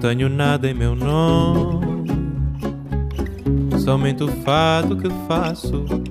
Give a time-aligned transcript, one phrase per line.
[0.00, 2.08] tenho nada em meu nome,
[3.78, 6.07] somente o fato que faço.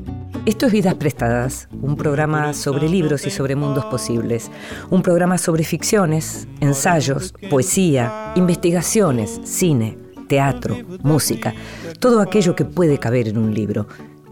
[0.47, 4.49] Esto es Vidas Prestadas, un programa sobre libros y sobre mundos posibles,
[4.89, 9.97] un programa sobre ficciones, ensayos, poesía, investigaciones, cine,
[10.29, 11.53] teatro, música,
[11.99, 13.89] todo aquello que puede caber en un libro.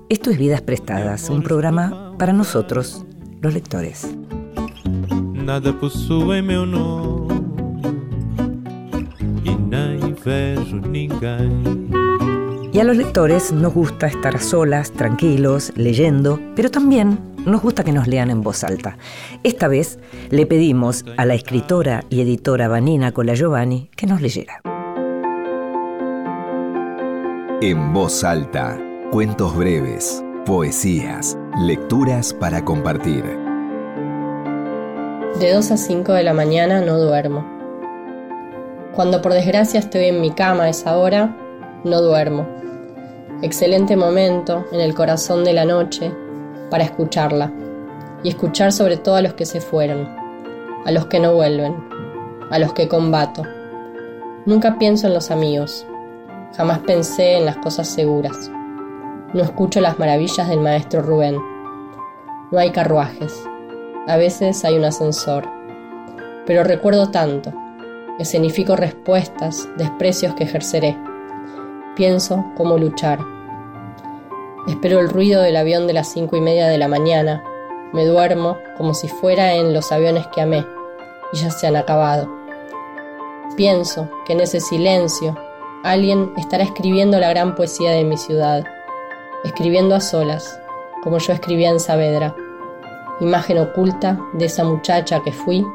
[0.07, 3.05] Esto es Vidas Prestadas, un programa para nosotros,
[3.41, 4.07] los lectores.
[5.33, 5.73] Nada
[10.71, 11.84] nome
[12.75, 17.85] y a los lectores nos gusta estar a solas, tranquilos, leyendo, pero también nos gusta
[17.85, 18.97] que nos lean en voz alta.
[19.43, 19.97] Esta vez
[20.29, 24.59] le pedimos a la escritora y editora Vanina Cola Giovanni que nos leyera.
[27.61, 28.77] En voz alta,
[29.09, 33.23] cuentos breves, poesías, lecturas para compartir.
[35.39, 37.49] De 2 a 5 de la mañana no duermo.
[38.93, 41.37] Cuando por desgracia estoy en mi cama a esa hora,
[41.85, 42.54] no duermo.
[43.41, 46.11] Excelente momento en el corazón de la noche
[46.69, 47.51] para escucharla
[48.23, 50.07] y escuchar sobre todo a los que se fueron,
[50.85, 51.75] a los que no vuelven,
[52.49, 53.43] a los que combato.
[54.45, 55.85] Nunca pienso en los amigos,
[56.55, 58.49] jamás pensé en las cosas seguras.
[59.33, 61.37] No escucho las maravillas del maestro Rubén.
[62.51, 63.33] No hay carruajes,
[64.07, 65.47] a veces hay un ascensor,
[66.45, 67.53] pero recuerdo tanto
[68.17, 70.97] Escenifico respuestas, desprecios que ejerceré.
[71.95, 73.19] Pienso cómo luchar.
[74.67, 77.41] Espero el ruido del avión de las cinco y media de la mañana.
[77.93, 80.65] Me duermo como si fuera en los aviones que amé
[81.31, 82.29] y ya se han acabado.
[83.55, 85.37] Pienso que en ese silencio
[85.85, 88.65] alguien estará escribiendo la gran poesía de mi ciudad,
[89.45, 90.59] escribiendo a solas,
[91.01, 92.35] como yo escribía en Saavedra,
[93.21, 95.65] imagen oculta de esa muchacha que fui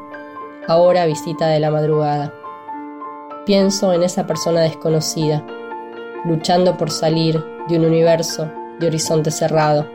[0.67, 2.31] ahora visita de la madrugada.
[3.47, 5.43] Pienso en esa persona desconocida,
[6.25, 9.87] luchando por salir de un universo de horizonte cerrado,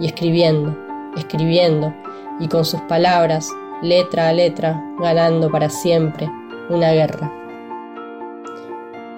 [0.00, 0.76] y escribiendo,
[1.16, 1.94] escribiendo,
[2.40, 3.48] y con sus palabras,
[3.82, 6.28] letra a letra, ganando para siempre
[6.68, 7.32] una guerra.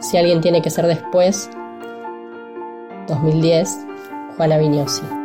[0.00, 1.50] Si alguien tiene que ser después,
[3.08, 3.86] 2010,
[4.36, 5.19] Juana Vignosi.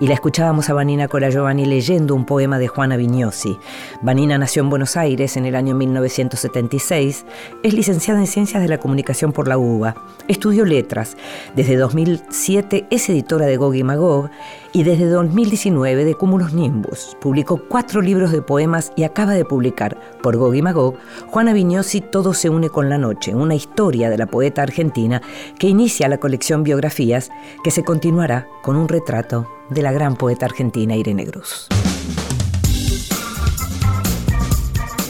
[0.00, 3.58] Y la escuchábamos a Vanina Cora Giovanni leyendo un poema de Juana Vignosi.
[4.00, 7.24] Vanina nació en Buenos Aires en el año 1976,
[7.62, 9.96] es licenciada en Ciencias de la Comunicación por la UBA,
[10.28, 11.16] estudió letras,
[11.56, 14.30] desde 2007 es editora de Gog y Magog
[14.72, 17.16] y desde 2019 de Cúmulos Nimbus.
[17.20, 20.96] Publicó cuatro libros de poemas y acaba de publicar, por Gog y Magog,
[21.28, 25.22] Juana Vignosi Todo se une con la noche, una historia de la poeta argentina
[25.58, 27.30] que inicia la colección Biografías
[27.62, 31.68] que se continuará con un retrato de la gran poeta argentina Irene Cruz.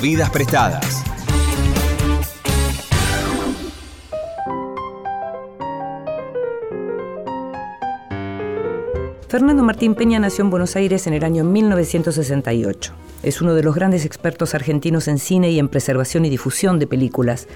[0.00, 1.07] Vidas prestadas.
[9.28, 12.94] Fernando Martín Peña nació en Buenos Aires en el año 1968.
[13.22, 16.86] Es uno de los grandes expertos argentinos en cine y en preservación y difusión de
[16.86, 17.46] películas,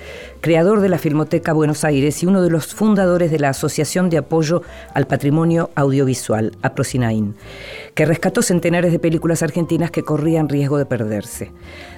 [0.43, 4.19] creador de la Filmoteca Buenos Aires y uno de los fundadores de la Asociación de
[4.19, 4.63] Apoyo
[4.93, 7.37] al Patrimonio Audiovisual, APROCINAIN,
[7.95, 11.53] que rescató centenares de películas argentinas que corrían riesgo de perderse.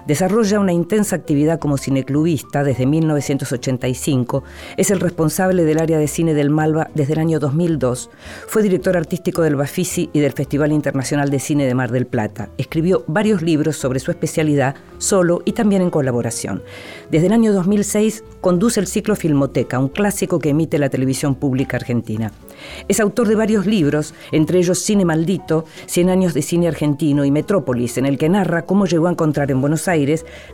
[0.06, 4.44] Desarrolla una intensa actividad como cineclubista desde 1985,
[4.76, 8.10] es el responsable del área de cine del Malva desde el año 2002,
[8.46, 12.50] fue director artístico del Bafisi y del Festival Internacional de Cine de Mar del Plata.
[12.58, 16.62] Escribió varios libros sobre su especialidad, solo y también en colaboración.
[17.10, 21.78] Desde el año 2006 conduce el ciclo Filmoteca, un clásico que emite la televisión pública
[21.78, 22.30] argentina.
[22.88, 27.30] Es autor de varios libros, entre ellos Cine Maldito, Cien años de cine argentino y
[27.30, 29.93] Metrópolis, en el que narra cómo llegó a encontrar en Buenos Aires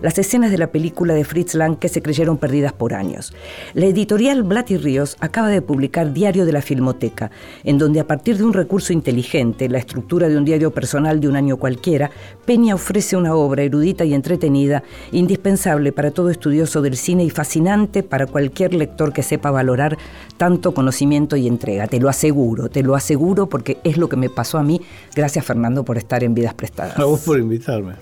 [0.03, 3.33] las escenas de la película de Fritz Lang que se creyeron perdidas por años.
[3.75, 7.31] La editorial Blat y Ríos acaba de publicar Diario de la Filmoteca,
[7.65, 11.29] en donde a partir de un recurso inteligente, la estructura de un diario personal de
[11.29, 12.11] un año cualquiera,
[12.45, 14.83] Peña ofrece una obra erudita y entretenida,
[15.13, 19.97] indispensable para todo estudioso del cine y fascinante para cualquier lector que sepa valorar
[20.37, 21.87] tanto conocimiento y entrega.
[21.87, 24.81] Te lo aseguro, te lo aseguro porque es lo que me pasó a mí.
[25.15, 26.99] Gracias Fernando por estar en Vidas Prestadas.
[26.99, 27.95] A vos por invitarme.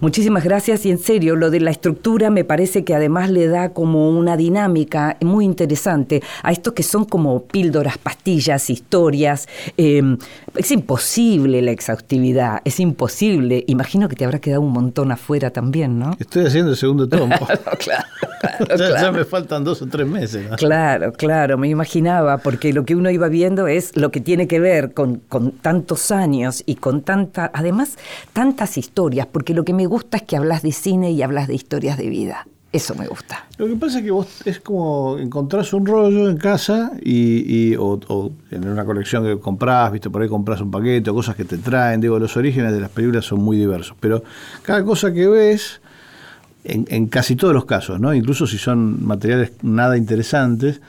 [0.00, 3.72] Muchísimas gracias y en serio, lo de la estructura me parece que además le da
[3.72, 9.48] como una dinámica muy interesante a estos que son como píldoras, pastillas, historias.
[9.76, 10.18] Em,
[10.56, 13.64] es imposible la exhaustividad, es imposible.
[13.68, 16.16] Imagino que te habrá quedado un montón afuera también, ¿no?
[16.18, 17.36] Estoy haciendo el segundo tomo.
[17.78, 18.04] claro,
[18.76, 20.50] ya, ya, me faltan dos o tres meses.
[20.50, 20.56] ¿no?
[20.56, 24.60] Claro, claro, me imaginaba, porque lo que uno iba viendo es lo que tiene que
[24.60, 27.96] ver con, con tantos años y con tanta, además,
[28.32, 31.54] tantas historias, porque lo que me gusta es que hablas de cine y hablas de
[31.54, 32.46] historias de vida.
[32.72, 33.46] Eso me gusta.
[33.56, 38.32] Lo que pasa es que vos es como encontrás un rollo en casa y, o,
[38.50, 41.58] en una colección que comprás, viste, por ahí compras un paquete o cosas que te
[41.58, 42.00] traen.
[42.00, 44.24] Digo, los orígenes de las películas son muy diversos, pero
[44.62, 45.80] cada cosa que ves,
[46.64, 48.12] en, en casi todos los casos, ¿no?
[48.12, 50.80] Incluso si son materiales nada interesantes,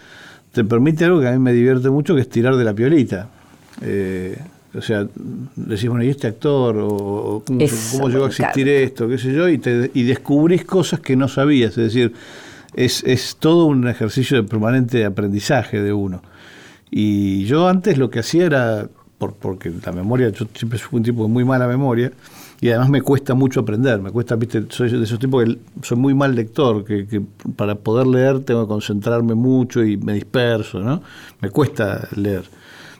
[0.53, 3.29] te permite algo que a mí me divierte mucho, que es tirar de la piolita.
[3.81, 4.39] Eh,
[4.77, 5.07] o sea,
[5.55, 6.75] decís, bueno, ¿y este actor?
[6.79, 9.07] ¿O cómo, llegó a existir esto?
[9.07, 9.47] ¿Qué sé yo?
[9.47, 11.71] Y, te, y descubrís cosas que no sabías.
[11.71, 12.13] Es decir,
[12.73, 16.21] es, es todo un ejercicio de permanente aprendizaje de uno.
[16.91, 21.03] Y yo antes lo que hacía era, por, porque la memoria, yo siempre fui un
[21.03, 22.11] tipo de muy mala memoria,
[22.61, 25.97] y además me cuesta mucho aprender, me cuesta, viste, soy de esos tipos que soy
[25.97, 27.21] muy mal lector, que, que,
[27.55, 31.01] para poder leer tengo que concentrarme mucho y me disperso, ¿no?
[31.41, 32.43] Me cuesta leer.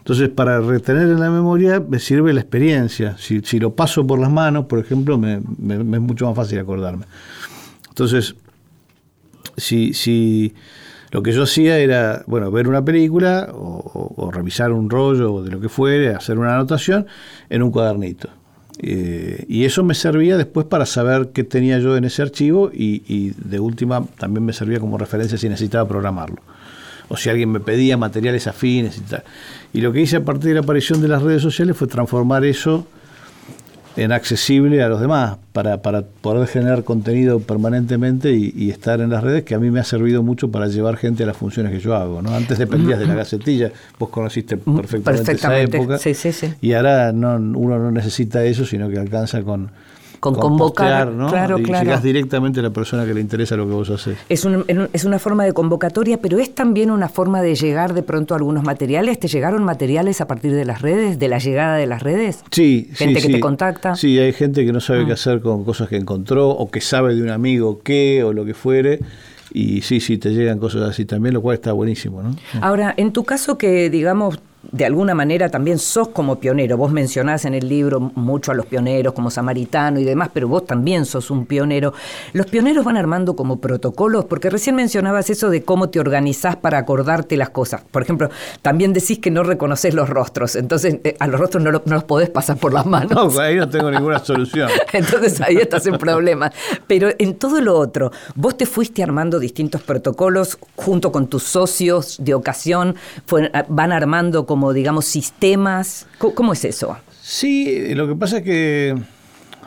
[0.06, 3.16] Entonces, para retener en la memoria me sirve la experiencia.
[3.18, 7.06] Si, si lo paso por las manos, por ejemplo, me, es mucho más fácil acordarme.
[7.88, 8.36] Entonces,
[9.56, 10.54] si, si
[11.10, 15.50] lo que yo hacía era, bueno, ver una película o revisar un rollo o de
[15.50, 17.08] lo que fuere, hacer una anotación
[17.50, 18.28] en un cuadernito.
[18.78, 23.02] Eh, y eso me servía después para saber qué tenía yo en ese archivo y,
[23.08, 26.42] y, de última también me servía como referencia si necesitaba programarlo.
[27.08, 29.24] O si alguien me pedía materiales afines y tal.
[29.76, 32.46] Y lo que hice a partir de la aparición de las redes sociales fue transformar
[32.46, 32.86] eso
[33.94, 39.10] en accesible a los demás, para, para poder generar contenido permanentemente y, y, estar en
[39.10, 41.72] las redes, que a mí me ha servido mucho para llevar gente a las funciones
[41.72, 42.22] que yo hago.
[42.22, 42.34] ¿no?
[42.34, 45.76] Antes dependías de la gacetilla, vos conociste perfectamente, perfectamente.
[45.76, 46.54] esa época, sí, sí, sí.
[46.62, 49.70] y ahora no, uno no necesita eso, sino que alcanza con
[50.20, 51.28] con, con convocar, ¿no?
[51.28, 51.84] claro, y claro.
[51.84, 54.18] llegás directamente a la persona que le interesa lo que vos haces.
[54.28, 58.02] Es, un, es una forma de convocatoria, pero es también una forma de llegar de
[58.02, 59.18] pronto a algunos materiales.
[59.18, 62.42] ¿Te llegaron materiales a partir de las redes, de la llegada de las redes?
[62.50, 63.32] Sí, gente sí, que sí.
[63.34, 63.96] te contacta.
[63.96, 65.06] Sí, hay gente que no sabe mm.
[65.06, 68.44] qué hacer con cosas que encontró o que sabe de un amigo qué o lo
[68.44, 69.00] que fuere.
[69.52, 72.36] Y sí, sí, te llegan cosas así también, lo cual está buenísimo, ¿no?
[72.60, 74.38] Ahora, en tu caso que, digamos,
[74.72, 76.76] de alguna manera también sos como pionero.
[76.76, 80.66] Vos mencionás en el libro mucho a los pioneros como Samaritano y demás, pero vos
[80.66, 81.92] también sos un pionero.
[82.32, 86.78] Los pioneros van armando como protocolos, porque recién mencionabas eso de cómo te organizás para
[86.78, 87.82] acordarte las cosas.
[87.90, 88.30] Por ejemplo,
[88.62, 91.94] también decís que no reconoces los rostros, entonces eh, a los rostros no, lo, no,
[91.94, 93.34] los podés pasar por las manos.
[93.34, 94.68] No, ahí no tengo ninguna solución.
[94.92, 96.52] entonces ahí estás en problemas.
[96.86, 102.16] Pero en todo lo otro, vos te fuiste armando distintos protocolos junto con tus socios
[102.20, 102.96] de ocasión,
[103.26, 106.06] fue, van armando como como, digamos, sistemas?
[106.16, 106.96] ¿Cómo, cómo es eso?
[107.20, 108.94] Sí, lo que pasa es que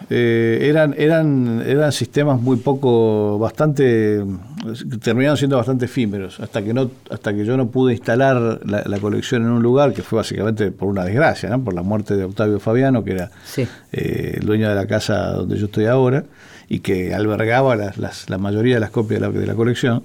[0.09, 4.25] eh, eran, eran, eran sistemas muy poco, bastante,
[4.99, 8.99] terminaron siendo bastante efímeros, hasta que, no, hasta que yo no pude instalar la, la
[8.99, 11.63] colección en un lugar, que fue básicamente por una desgracia, ¿no?
[11.63, 13.67] por la muerte de Octavio Fabiano, que era sí.
[13.91, 16.23] eh, el dueño de la casa donde yo estoy ahora,
[16.67, 20.01] y que albergaba las, las, la mayoría de las copias de la, de la colección.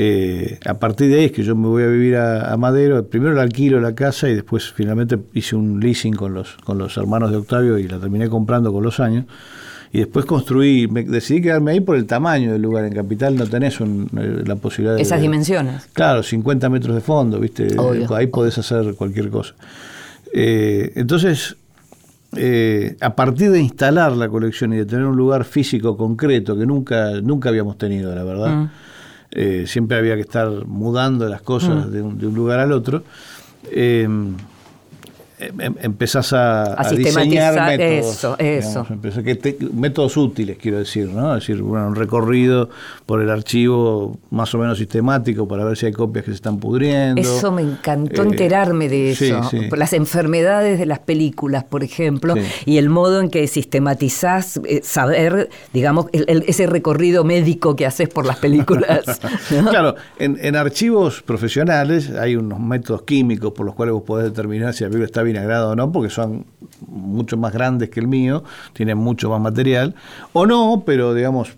[0.00, 3.04] Eh, a partir de ahí es que yo me voy a vivir a, a, Madero.
[3.08, 6.96] Primero la alquilo la casa y después finalmente hice un leasing con los, con los
[6.96, 9.24] hermanos de Octavio y la terminé comprando con los años.
[9.92, 12.84] Y después construí, me, decidí quedarme ahí por el tamaño del lugar.
[12.84, 15.02] En Capital no tenés un, eh, la posibilidad de...
[15.02, 15.88] Esas dimensiones.
[15.94, 17.76] Claro, 50 metros de fondo, ¿viste?
[17.76, 18.14] Obvio.
[18.14, 19.54] Ahí podés hacer cualquier cosa.
[20.32, 21.56] Eh, entonces,
[22.36, 26.66] eh, a partir de instalar la colección y de tener un lugar físico concreto que
[26.66, 28.54] nunca, nunca habíamos tenido, la verdad.
[28.54, 28.70] Mm
[29.30, 31.90] eh, siempre había que estar mudando las cosas mm.
[31.90, 33.02] de, un, de, un, lugar al otro.
[33.70, 34.08] Eh,
[35.38, 38.86] empezás a, a, a diseñar métodos, eso, eso.
[38.90, 41.36] Digamos, que te, métodos útiles, quiero decir, ¿no?
[41.36, 42.70] Es decir, bueno, un recorrido
[43.06, 46.58] por el archivo más o menos sistemático para ver si hay copias que se están
[46.58, 47.20] pudriendo.
[47.20, 49.42] Eso me encantó eh, enterarme de eso.
[49.44, 49.76] Sí, sí.
[49.76, 52.42] Las enfermedades de las películas, por ejemplo, sí.
[52.66, 57.86] y el modo en que sistematizás, eh, saber, digamos, el, el, ese recorrido médico que
[57.86, 59.20] haces por las películas.
[59.50, 59.70] ¿no?
[59.70, 64.74] Claro, en, en, archivos profesionales hay unos métodos químicos por los cuales vos podés determinar
[64.74, 66.44] si la película está bien vinagrado o no, porque son
[66.86, 69.94] mucho más grandes que el mío, tienen mucho más material,
[70.32, 71.50] o no, pero digamos,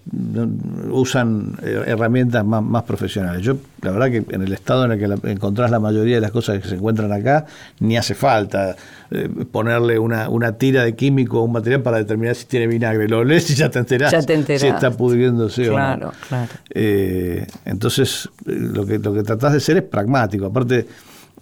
[0.91, 3.43] usan eh, herramientas más, más profesionales.
[3.43, 6.21] Yo, la verdad que en el estado en el que la- encontrás la mayoría de
[6.21, 7.47] las cosas que se encuentran acá,
[7.81, 8.77] ni hace falta
[9.11, 13.09] eh, ponerle una, una tira de químico o un material para determinar si tiene vinagre.
[13.09, 14.61] Lo lees y ya te enterás, Ya te enterás.
[14.63, 15.77] si está pudriéndose o no.
[15.77, 16.53] Claro, claro.
[16.71, 20.47] Eh, entonces, lo que, lo que tratás de ser es pragmático.
[20.47, 20.87] Aparte,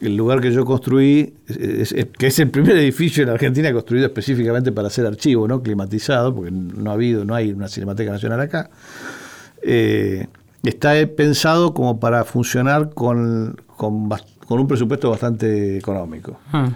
[0.00, 4.07] el lugar que yo construí, es- es- que es el primer edificio en Argentina construido
[4.07, 5.62] específicamente para hacer archivo, ¿no?
[5.62, 8.71] climatizado, porque no ha habido, no hay una Cinemateca Nacional acá.
[9.62, 10.26] eh,
[10.62, 14.09] está pensado como para funcionar con, con,
[14.49, 16.38] un presupuesto bastante económico.
[16.52, 16.67] Hmm.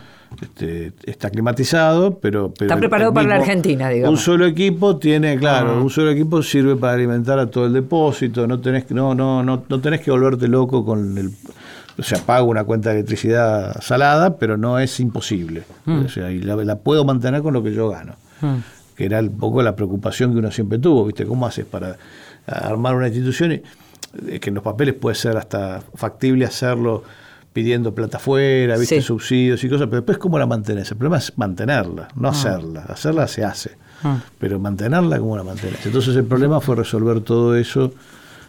[0.40, 4.18] Este, está climatizado, pero, pero Está preparado para la Argentina, digamos.
[4.18, 5.82] Un solo equipo tiene, claro, Ah.
[5.82, 9.42] un solo equipo sirve para alimentar a todo el depósito, no tenés que, no, no,
[9.42, 11.30] no, no tenés que volverte loco con el
[11.98, 15.64] o sea, pago una cuenta de electricidad salada, pero no es imposible.
[15.84, 16.04] Mm.
[16.04, 18.14] O sea, y la, la puedo mantener con lo que yo gano.
[18.40, 18.56] Hmm.
[18.96, 21.24] Que era un poco la preocupación que uno siempre tuvo, ¿viste?
[21.26, 21.96] ¿Cómo haces para
[22.46, 23.52] armar una institución?
[23.52, 23.62] y-
[24.28, 27.02] eh, que en los papeles puede ser hasta factible hacerlo
[27.52, 28.96] pidiendo plata afuera, ¿viste?
[28.96, 29.02] Sí.
[29.02, 30.90] subsidios y cosas, pero después ¿cómo la mantenés?
[30.90, 32.14] El problema es mantenerla, Ah.
[32.16, 32.82] no hacerla.
[32.88, 33.72] Hacerla se hace,
[34.38, 35.84] pero mantenerla, ¿cómo la mantenés?
[35.86, 37.92] Entonces el problema fue resolver todo eso,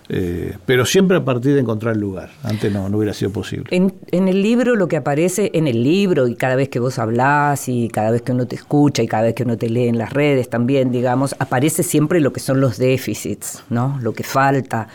[0.09, 2.29] eh, pero siempre a partir de encontrar el lugar.
[2.43, 3.65] Antes no, no hubiera sido posible.
[3.71, 6.99] En, en el libro lo que aparece, en el libro y cada vez que vos
[6.99, 9.87] hablás y cada vez que uno te escucha y cada vez que uno te lee
[9.87, 13.97] en las redes también, digamos, aparece siempre lo que son los déficits, ¿no?
[14.01, 14.87] Lo que falta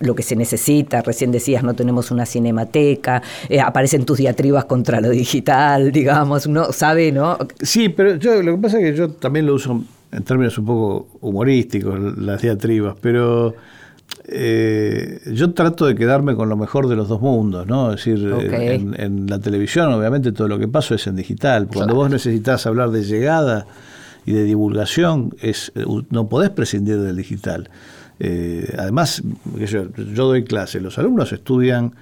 [0.00, 5.00] lo que se necesita, recién decías, no tenemos una cinemateca, eh, aparecen tus diatribas contra
[5.00, 7.36] lo digital, digamos, uno sabe, ¿no?
[7.60, 10.64] Sí, pero yo lo que pasa es que yo también lo uso en términos un
[10.64, 13.54] poco humorísticos, las diatribas, pero
[14.24, 17.92] eh, yo trato de quedarme con lo mejor de los dos mundos, ¿no?
[17.92, 21.68] Es decir, en, en la televisión obviamente todo lo que pasa es en digital.
[21.72, 23.66] Cuando vos necesitas hablar de llegada
[24.26, 27.70] y de divulgación, es, eh, no podés prescindir del digital.
[28.18, 29.22] Eh, además,
[29.56, 31.94] yo, yo doy clase, los alumnos estudian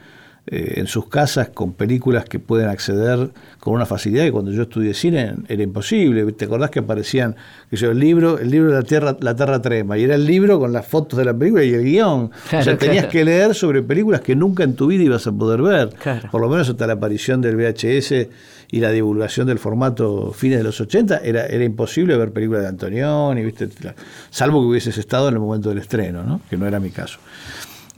[0.50, 4.62] eh, en sus casas con películas que pueden acceder con una facilidad que cuando yo
[4.62, 6.24] estudié cine era imposible.
[6.32, 7.36] ¿Te acordás que aparecían
[7.70, 9.98] sé yo, el libro, el libro de la Tierra, la Tierra Trema?
[9.98, 12.30] Y era el libro con las fotos de la película y el guion.
[12.30, 13.08] o sea, tenías claro.
[13.10, 15.90] que leer sobre películas que nunca en tu vida ibas a poder ver.
[15.90, 16.30] Claro.
[16.30, 18.28] Por lo menos hasta la aparición del VHS
[18.70, 22.68] y la divulgación del formato fines de los 80, era, era imposible ver películas de
[22.68, 23.68] Antonioni, ¿viste?
[24.30, 26.40] salvo que hubieses estado en el momento del estreno, ¿no?
[26.48, 27.18] que no era mi caso.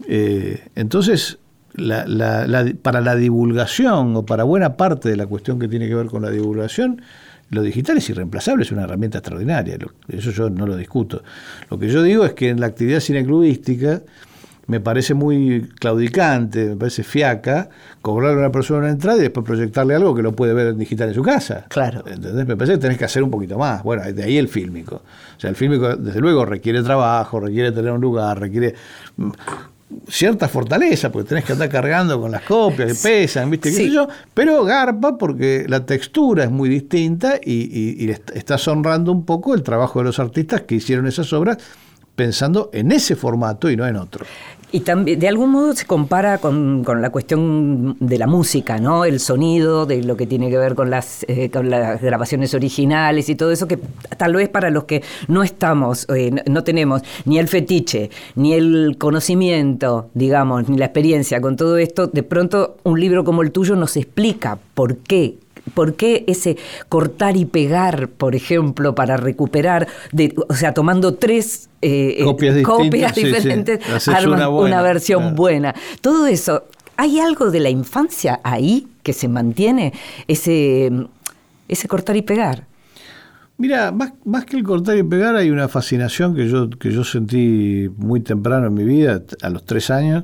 [0.07, 1.37] Eh, entonces,
[1.75, 5.87] la- la- la- para la divulgación o para buena parte de la cuestión que tiene
[5.87, 7.01] que ver con la divulgación,
[7.49, 11.21] lo digital es irreemplazable, es una herramienta extraordinaria, eso yo no lo discuto.
[11.69, 14.01] Lo que yo digo es que en la actividad cineclubística
[14.67, 17.67] me parece muy claudicante, me parece fiaca,
[18.01, 20.77] cobrarle a una persona una entrada y después proyectarle algo que lo puede ver en
[20.77, 21.65] digital en su casa.
[21.67, 22.05] Claro.
[22.07, 22.47] ¿Entendés?
[22.47, 23.83] Me parece que tenés que hacer un poquito más.
[23.83, 25.01] Bueno, de ahí el fílmico.
[25.35, 28.75] O sea, el fílmico, desde luego, requiere trabajo, requiere tener un lugar, requiere
[30.07, 33.69] cierta fortaleza, porque tenés que andar cargando con las copias que pesan, ¿viste?
[33.69, 33.85] ¿Qué Sí.
[33.87, 34.07] sé yo?
[34.33, 39.53] Pero garpa porque la textura es muy distinta y, y- y estás honrando un poco
[39.53, 41.57] el trabajo de los artistas que hicieron esas obras
[42.15, 44.25] pensando en ese formato y no en otro.
[44.73, 49.03] Y también, de algún modo se compara con, la cuestión de la música, ¿no?
[49.03, 53.27] El sonido, de lo que tiene que ver con las, eh, con las grabaciones originales
[53.27, 53.79] y todo eso, que
[54.17, 58.95] tal vez para los que no estamos, eh, no tenemos ni el fetiche, ni el
[58.97, 63.75] conocimiento, digamos, ni la experiencia con todo esto, de pronto un libro como el tuyo
[63.75, 65.35] nos explica por qué
[65.73, 66.57] ¿Por qué ese
[66.89, 72.23] cortar y pegar, por ejemplo, para recuperar, de, o sea, tomando tres eh, eh,
[72.63, 73.27] Copias sí, sí.
[73.27, 75.35] diferentes, armas una versión claro.
[75.35, 75.75] buena?
[76.01, 76.65] Todo eso,
[76.97, 79.93] ¿hay algo de la infancia ahí que se mantiene?
[80.27, 80.91] Ese,
[81.67, 82.65] ese cortar y pegar.
[83.61, 87.03] Mira, más, más que el cortar y pegar, hay una fascinación que yo, que yo
[87.03, 90.23] sentí muy temprano en mi vida, a los tres años,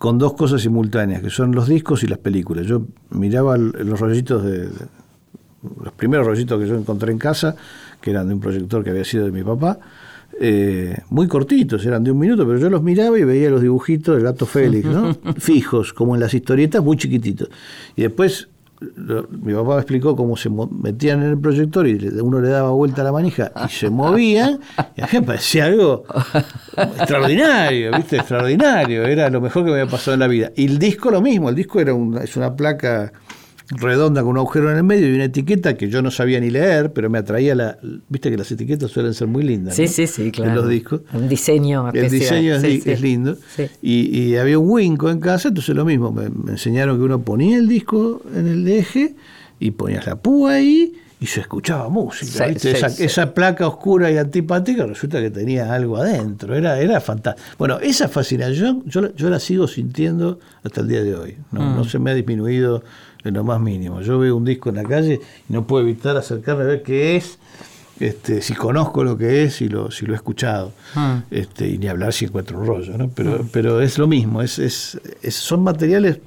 [0.00, 2.64] con dos cosas simultáneas, que son los discos y las películas.
[2.66, 4.86] Yo miraba los rollitos de, de-
[5.84, 7.54] los primeros rollitos que yo encontré en casa,
[8.00, 9.78] que eran de un proyector que había sido de mi papá,
[10.40, 14.14] eh, muy cortitos, eran de un minuto, pero yo los miraba y veía los dibujitos
[14.14, 15.14] del gato Félix, ¿no?
[15.38, 17.50] Fijos, como en las historietas, muy chiquititos.
[17.94, 18.48] Y después
[18.96, 22.70] lo- mi papá me explicó cómo se metían en el proyector y uno le daba
[22.70, 24.60] vuelta a la manija y se movían,
[24.96, 26.04] y a mí me parecía algo
[26.76, 28.16] extraordinario, ¿viste?
[28.16, 30.50] Extraordinario, era lo mejor que me había pasado en la vida.
[30.56, 33.12] Y el disco lo mismo, el disco era una, es una placa
[33.70, 36.50] redonda con un agujero en el medio y una etiqueta que yo no sabía ni
[36.50, 37.78] leer, pero me atraía la...
[38.08, 39.76] Viste que las etiquetas suelen ser muy lindas.
[39.76, 39.88] Sí, ¿no?
[39.88, 40.54] sí, sí, En claro.
[40.56, 41.02] los discos.
[41.12, 42.90] Un diseño El diseño es, Sí, li- sí.
[42.90, 43.36] es lindo.
[43.56, 43.66] Sí.
[43.80, 46.10] Y, y había un Winco en casa, entonces lo mismo.
[46.10, 49.14] Me, me enseñaron que uno ponía el disco en el eje
[49.60, 52.48] y ponías la púa ahí y se escuchaba música.
[52.58, 53.04] Sí, esa, sí.
[53.04, 56.54] esa placa oscura y antipática resulta que tenía algo adentro.
[56.56, 57.46] Era, era fantástico.
[57.58, 61.36] Bueno, esa fascinación yo, la- yo la sigo sintiendo hasta el día de hoy.
[61.52, 61.76] No, Mm.
[61.76, 62.82] no se me ha disminuido
[63.24, 64.00] en lo más mínimo.
[64.00, 67.16] Yo veo un disco en la calle y no puedo evitar acercarme a ver qué
[67.16, 67.38] es.
[67.98, 70.72] Este, si conozco lo que es y lo, si lo he escuchado.
[70.94, 71.16] Mm.
[71.30, 73.10] Este, y ni hablar si encuentro un rollo, ¿no?
[73.10, 76.18] Pero, pero es lo mismo, es, es, es- son materiales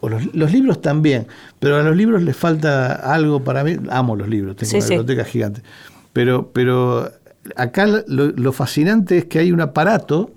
[0.00, 1.26] o los, los libros también,
[1.58, 3.76] pero a los libros les falta algo para mí.
[3.90, 4.94] Amo los libros, tengo Sí, una sí.
[4.94, 5.62] biblioteca gigante.
[6.12, 7.10] Pero, pero
[7.56, 10.30] acá lo, lo fascinante es que hay un aparato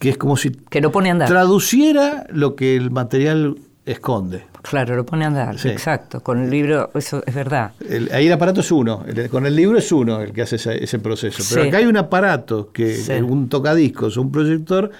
[0.00, 1.28] que es como si Que lo pone a andar.
[1.28, 3.56] traduciera lo que el material
[3.86, 4.42] esconde.
[4.68, 5.68] Claro, lo pone a andar, Sí.
[5.68, 6.20] exacto.
[6.22, 7.72] Con el libro, eso es verdad.
[7.86, 10.56] El- ahí el aparato es uno, el- con el libro es uno el que hace
[10.56, 11.42] ese, ese proceso.
[11.50, 11.68] Pero Sí.
[11.68, 13.12] acá hay un aparato, que Sí.
[13.12, 14.90] un tocadiscos o un proyector,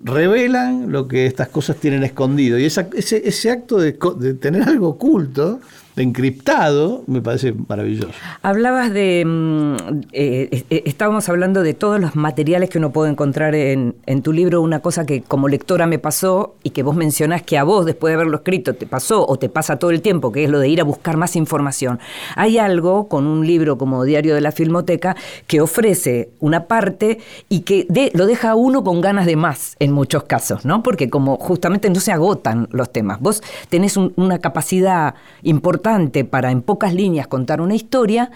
[0.00, 2.58] revelan lo que estas cosas tienen escondido.
[2.58, 5.60] Y esa- ese, ese acto de, de tener algo oculto,
[6.02, 8.08] encriptado, me parece maravilloso.
[8.42, 9.24] Hablabas de.
[9.26, 9.74] mm,
[10.12, 14.32] eh, eh, estábamos hablando de todos los materiales que uno puede encontrar en, en tu
[14.32, 14.60] libro.
[14.62, 18.10] Una cosa que como lectora me pasó y que vos mencionás que a vos, después
[18.10, 20.68] de haberlo escrito, te pasó o te pasa todo el tiempo, que es lo de
[20.68, 21.98] ir a buscar más información.
[22.36, 27.60] Hay algo con un libro como Diario de la Filmoteca que ofrece una parte y
[27.60, 30.82] que lo deja a uno con ganas de más en muchos casos, ¿no?
[30.82, 33.20] Porque como justamente no se agotan los temas.
[33.20, 35.87] Vos tenés un- una capacidad importante
[36.30, 38.30] para en pocas líneas contar una historia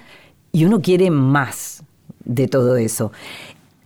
[0.52, 1.82] y uno quiere más
[2.24, 3.12] de todo eso.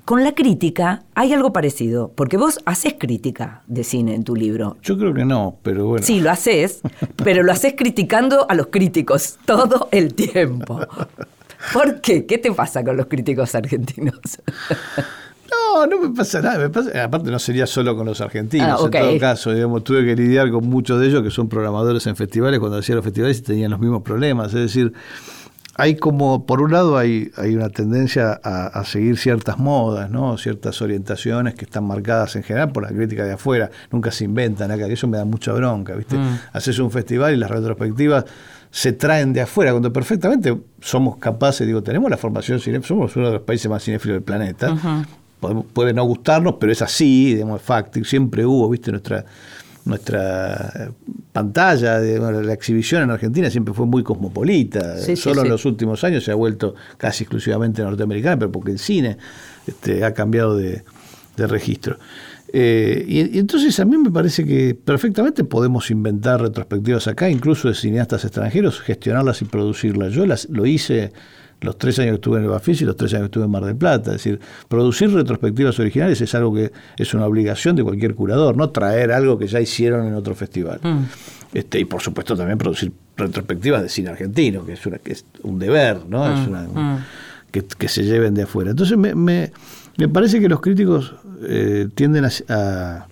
[0.05, 4.77] Con la crítica hay algo parecido, porque vos haces crítica de cine en tu libro.
[4.83, 6.07] Yo creo que no, pero bueno.
[6.07, 6.81] Sí, lo haces,
[7.17, 10.79] pero lo haces criticando a los críticos todo el tiempo.
[11.73, 12.25] ¿Por qué?
[12.25, 14.21] ¿Qué te pasa con los críticos argentinos?
[15.51, 16.59] No, no me pasa nada.
[16.59, 18.67] me pasa- aparte, no sería solo con los argentinos.
[18.69, 18.73] Ah.
[18.87, 22.17] En todo caso, digamos, tuve que lidiar con muchos de ellos que son programadores en
[22.17, 24.49] festivales cuando hacía los festivales y tenían los mismos problemas.
[24.49, 24.93] Es decir,
[25.79, 30.39] hay como, por un lado, hay, hay una tendencia a, a seguir ciertas modas, ¿no?
[30.39, 33.71] ciertas orientaciones que están marcadas en general por la crítica de afuera.
[33.91, 35.95] Nunca se inventan acá, que eso me da mucha bronca.
[35.95, 36.17] ¿viste?
[36.55, 38.25] Haces un festival y las retrospectivas
[38.71, 43.33] se traen de afuera, cuando perfectamente somos capaces, digo, tenemos la formación somos uno de
[43.35, 44.75] los países más cinéfilos del planeta.
[45.73, 48.05] Puede no gustarnos, pero es así, digamos, es.
[48.05, 49.25] Siempre hubo, viste, nuestra
[49.87, 50.91] nuestra eh,
[51.33, 54.99] pantalla, la exhibición en Argentina siempre fue muy cosmopolita.
[54.99, 55.47] Sí, sí, Solo sí.
[55.47, 59.17] en los últimos años se ha vuelto casi exclusivamente norteamericana, pero porque el cine
[59.67, 60.83] este, ha cambiado de,
[61.37, 61.99] de registro.
[62.53, 67.69] Eh, y, y entonces a mí me parece que perfectamente podemos inventar retrospectivas acá, incluso
[67.69, 70.13] de cineastas extranjeros, gestionarlas y producirlas.
[70.13, 71.13] Yo las, lo hice
[71.61, 73.51] los tres años que estuve en el Bafis y los tres años que estuve en
[73.51, 74.11] Mar del Plata.
[74.11, 78.71] Es decir, producir retrospectivas originales es algo que es una obligación de cualquier curador, no
[78.71, 80.81] traer algo que ya hicieron en otro festival.
[81.55, 85.25] Este, y por supuesto también producir retrospectivas de cine argentino, que es, una, que es
[85.43, 86.27] un deber, ¿no?
[86.31, 87.07] Es una,
[87.51, 88.71] que, que se lleven de afuera.
[88.73, 89.53] Entonces me, me,
[89.97, 91.15] me parece que los críticos
[91.49, 93.07] eh, tienden a, a,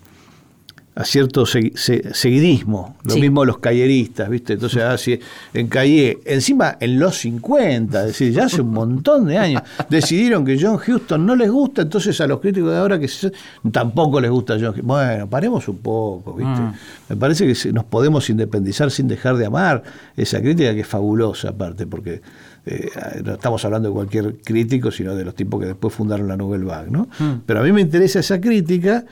[0.97, 3.21] a cierto segui- se- seguidismo, lo Sí.
[3.21, 4.53] mismo los calleristas, ¿viste?
[4.53, 5.19] Entonces, ah, si
[5.53, 10.45] en Calle, encima en los 50, es decir, ya hace un montón de años, decidieron
[10.45, 13.33] que John Huston no les gusta, entonces a los críticos de ahora que se-
[13.73, 14.87] tampoco les gusta John Huston.
[14.87, 16.61] Bueno, paremos un poco, ¿viste?
[17.09, 19.83] Me parece que nos podemos independizar sin dejar de amar
[20.17, 22.21] esa crítica que es fabulosa, aparte, porque
[22.67, 22.89] eh,
[23.23, 26.65] no estamos hablando de cualquier crítico, sino de los tipos que después fundaron la Nouvelle
[26.65, 27.09] Vague, ¿no?
[27.45, 29.05] Pero a mí me interesa esa crítica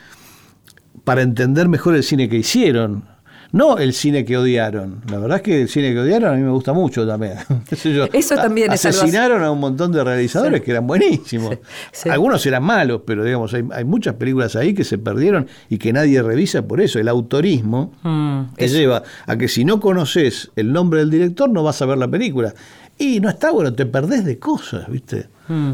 [1.05, 3.11] para entender mejor el cine que hicieron.
[3.55, 5.03] No el cine que odiaron.
[5.11, 7.35] La verdad es que el cine que odiaron a mí me gusta mucho también.
[7.85, 8.07] Yo.
[8.11, 10.65] Eso también A- es algo Asesinaron a un montón de realizadores Sí.
[10.65, 11.59] que eran buenísimos.
[11.93, 12.09] Sí.
[12.09, 15.93] Algunos eran malos, pero digamos, hay, hay muchas películas ahí que se perdieron y que
[15.93, 16.99] nadie revisa por eso.
[16.99, 21.63] El autorismo Mm, te lleva a que si no conoces el nombre del director no
[21.63, 22.55] vas a ver la película.
[22.99, 25.27] Y no está bueno, te perdés de cosas, ¿viste?
[25.49, 25.73] mm.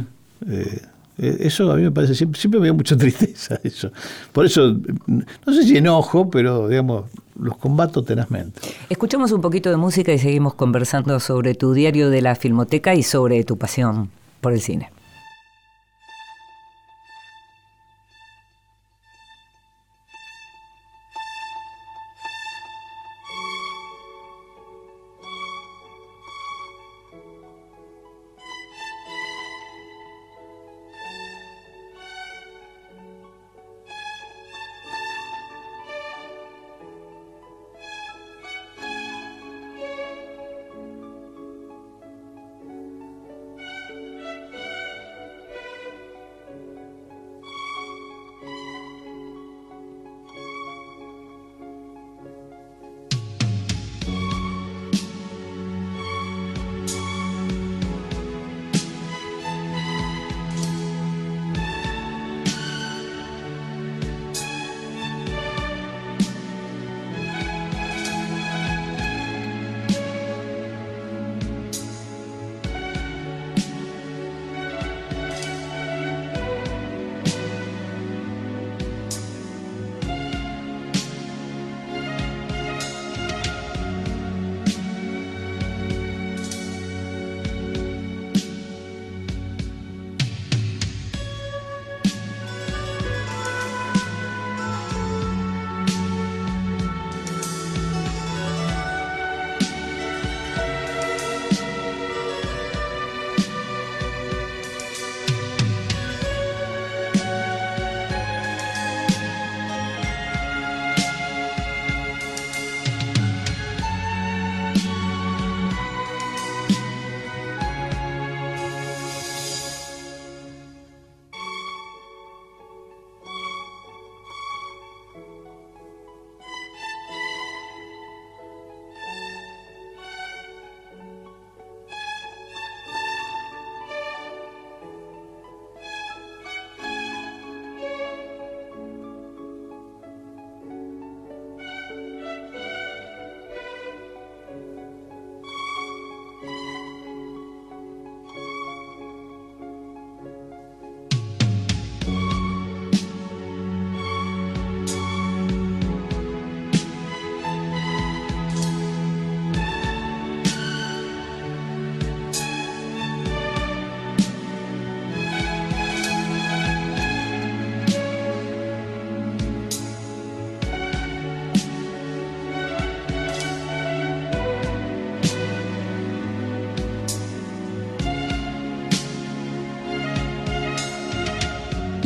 [0.50, 0.82] Eh,
[1.18, 3.90] eso a mí me parece, siempre, siempre me da mucha tristeza eso.
[4.32, 4.76] Por eso,
[5.06, 7.06] no sé si enojo, pero digamos,
[7.40, 8.60] los combato tenazmente.
[8.88, 13.02] Escuchamos un poquito de música y seguimos conversando sobre tu diario de la Filmoteca y
[13.02, 14.90] sobre tu pasión por el cine.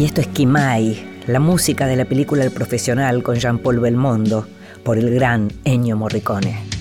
[0.03, 4.49] Y esto es Kimai, la música de la película El Profesional con Jean-Paul Belmondo,
[4.83, 6.72] por el gran Ennio Morricone.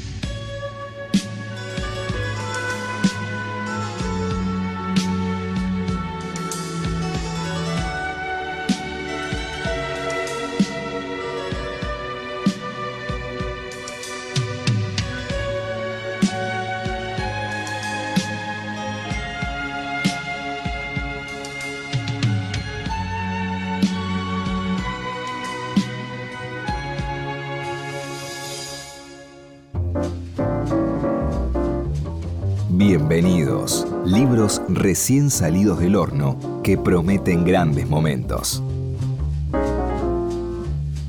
[34.91, 38.61] Recién salidos del horno que prometen grandes momentos.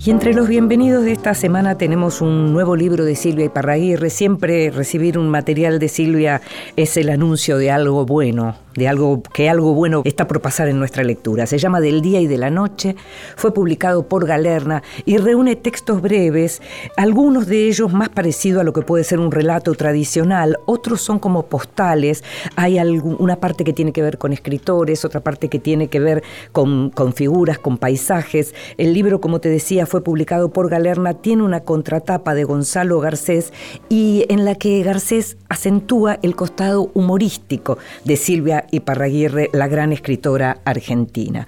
[0.04, 4.08] Y entre los bienvenidos de esta semana tenemos un nuevo libro de Silvia Iparraguirre.
[4.08, 6.42] Siempre recibir un material de Silvia
[6.76, 10.78] es el anuncio de algo bueno, de algo que algo bueno está por pasar en
[10.78, 11.46] nuestra lectura.
[11.46, 12.96] Se llama Del día y de la noche,
[13.36, 16.62] fue publicado por Galerna y reúne textos breves,
[16.96, 21.18] algunos de ellos más parecidos a lo que puede ser un relato tradicional, otros son
[21.18, 22.24] como postales,
[22.56, 26.22] hay una parte que tiene que ver con escritores, otra parte que tiene que ver
[26.52, 28.54] con, con figuras, con paisajes.
[28.78, 33.52] El libro, como te decía, fue publicado por Galerna, tiene una contratapa de Gonzalo Garcés
[33.88, 39.92] y en la que Garcés acentúa el costado humorístico de Silvia y Parraguirre, la gran
[39.92, 41.46] escritora argentina.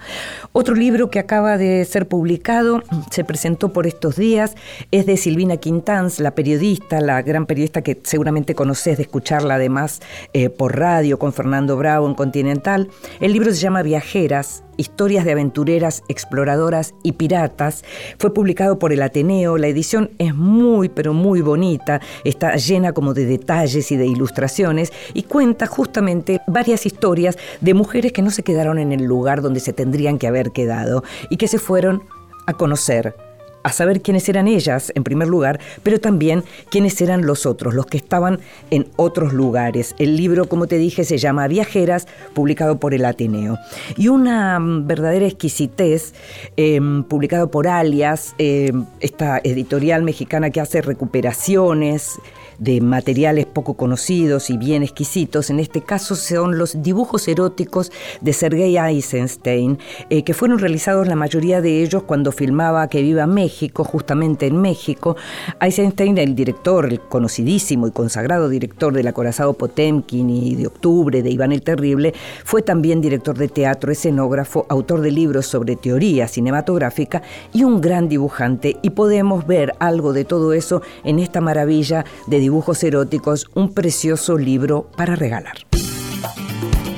[0.51, 4.55] Otro libro que acaba de ser publicado, se presentó por estos días,
[4.91, 10.01] es de Silvina Quintanz, la periodista, la gran periodista que seguramente conoces de escucharla además
[10.33, 12.89] eh, por radio con Fernando Bravo en Continental.
[13.19, 17.83] El libro se llama Viajeras, Historias de aventureras, exploradoras y piratas.
[18.17, 19.57] Fue publicado por el Ateneo.
[19.57, 22.01] La edición es muy, pero muy bonita.
[22.23, 28.11] Está llena como de detalles y de ilustraciones y cuenta justamente varias historias de mujeres
[28.11, 31.47] que no se quedaron en el lugar donde se tendrían que haber quedado y que
[31.47, 32.03] se fueron
[32.47, 33.15] a conocer
[33.65, 37.87] a saber quiénes eran ellas, en primer lugar, pero también quiénes eran los otros, los
[37.87, 39.95] que estaban en otros lugares.
[39.97, 43.57] El libro, como te dije, se llama Viajeras, publicado por el Ateneo.
[43.97, 46.13] Y una mm, verdadera exquisitez,
[46.57, 52.19] em, publicado por Alias, em, esta editorial mexicana que hace recuperaciones,
[52.59, 55.49] de materiales poco conocidos y bien exquisitos.
[55.49, 57.91] En este caso son los dibujos eróticos
[58.21, 63.27] de Sergei Eisenstein, eh, que fueron realizados la mayoría de ellos cuando filmaba Que Viva
[63.27, 65.15] México, justamente en México.
[65.59, 71.29] Eisenstein, el director, el conocidísimo y consagrado director del acorazado Potemkin y de Octubre, de
[71.29, 72.13] Iván el Terrible,
[72.43, 77.21] fue también director de teatro, escenógrafo, autor de libros sobre teoría cinematográfica
[77.53, 78.77] y un gran dibujante.
[78.81, 84.37] Y podemos ver algo de todo eso en esta maravilla de dibujos eróticos, un precioso
[84.37, 85.55] libro para regalar.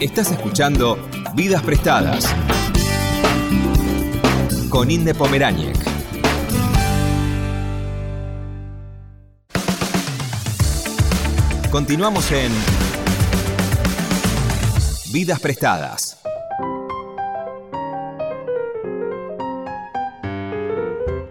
[0.01, 0.99] Estás escuchando
[1.35, 2.35] Vidas Prestadas
[4.69, 5.77] con Inde Pomeráñez.
[11.71, 12.51] Continuamos en
[15.13, 16.06] Vidas Prestadas.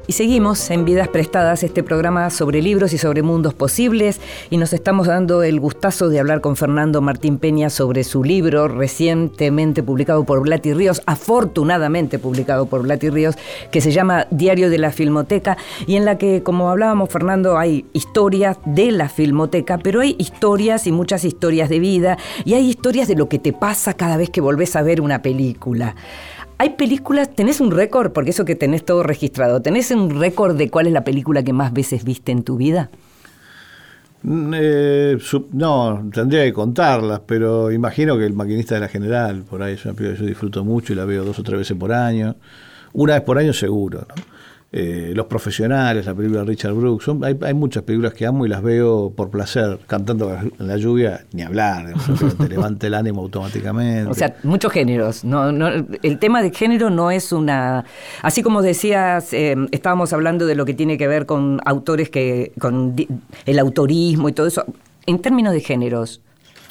[0.08, 4.72] Y seguimos en Vidas Prestadas, este programa sobre libros y sobre mundos posibles, y nos
[4.72, 10.22] estamos dando el gustazo de hablar con Fernando Martín Peña sobre su libro recientemente publicado
[10.22, 13.34] por Blati Ríos, afortunadamente publicado por Blati Ríos,
[13.72, 15.56] que se llama Diario de la Filmoteca,
[15.88, 20.86] y en la que, como hablábamos, Fernando, hay historias de la Filmoteca, pero hay historias
[20.86, 24.30] y muchas historias de vida, y hay historias de lo que te pasa cada vez
[24.30, 25.96] que volvés a ver una película.
[26.58, 30.70] Hay películas, tenés un récord, porque eso que tenés todo registrado, ¿tenés un récord de
[30.70, 32.90] cuál es la película que más veces viste en tu vida?
[34.22, 35.18] Mm, eh,
[35.52, 39.84] no, tendría que contarlas, pero imagino que El Maquinista de la General, por ahí es
[39.84, 42.36] una película que yo disfruto mucho y la veo dos o tres veces por año.
[42.94, 44.35] Una vez por año seguro, ¿no?
[44.72, 47.08] Eh, Los Profesionales, la película de Richard Brooks.
[47.42, 51.42] hay, muchas películas que amo y las veo por placer, cantando en la lluvia, ni
[51.42, 51.94] hablar,
[52.38, 54.10] te levanta el ánimo automáticamente.
[54.10, 55.24] O sea, muchos géneros.
[55.24, 57.84] No, el tema de género no es una...
[58.22, 62.52] Así como decías, eh, estábamos hablando de lo que tiene que ver con autores que...
[62.58, 62.94] con
[63.46, 64.64] el autorismo y todo eso.
[65.06, 66.20] En términos de géneros,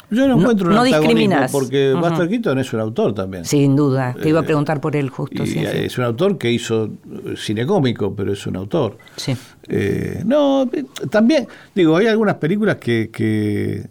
[0.09, 3.45] yo no encuentro un antagonismo porque Buster Keaton es un autor también.
[3.45, 5.43] Sin duda, te iba a eh, preguntar por él justo.
[5.43, 8.97] Es un autor que hizo eh, cine cómico, pero es un autor.
[9.15, 9.35] Sí.
[9.67, 10.69] Eh, no,
[11.09, 13.87] también, digo, hay algunas películas que,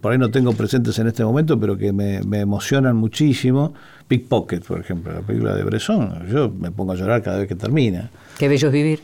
[0.00, 3.74] por ahí no tengo presentes en este momento, pero que me, me emocionan muchísimo.
[4.06, 7.54] Pickpocket, por ejemplo, la película de Bresson, yo me pongo a llorar cada vez que
[7.54, 8.10] termina.
[8.38, 9.00] Qué bello es vivir.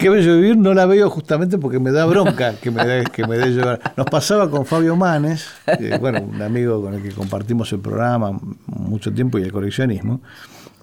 [0.00, 3.26] Qué bello vivir no la veo justamente porque me da bronca que me dé que
[3.26, 3.92] me dé llorar.
[3.98, 5.46] Nos pasaba con Fabio Manes,
[6.00, 8.32] bueno, un amigo con el que compartimos el programa
[8.66, 10.22] mucho tiempo y el coleccionismo,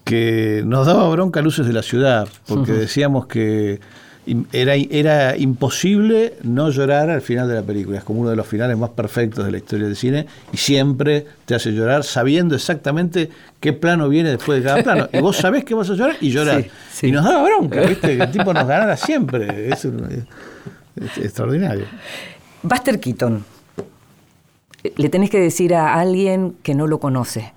[0.03, 3.79] que nos daba bronca luces de la ciudad, porque decíamos que
[4.51, 7.97] era, era imposible no llorar al final de la película.
[7.97, 11.25] Es como uno de los finales más perfectos de la historia del cine y siempre
[11.45, 15.09] te hace llorar sabiendo exactamente qué plano viene después de cada plano.
[15.13, 16.65] Y vos sabés que vas a llorar y llorar.
[17.01, 18.17] Y nos daba bronca, ¿viste?
[18.17, 19.69] Que el tipo nos ganara siempre.
[19.69, 21.85] Es, es extraordinario.
[22.63, 23.45] Buster Keaton.
[24.95, 27.53] Le tenés que decir a alguien que no lo conoce,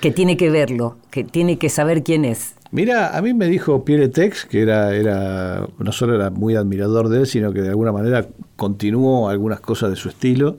[0.00, 2.54] que tiene que verlo, que tiene que saber quién es.
[2.70, 7.08] Mira, a mí me dijo Pierre Tex, que era, era, no solo era muy admirador
[7.08, 10.58] de él, sino que de alguna manera continuó algunas cosas de su estilo,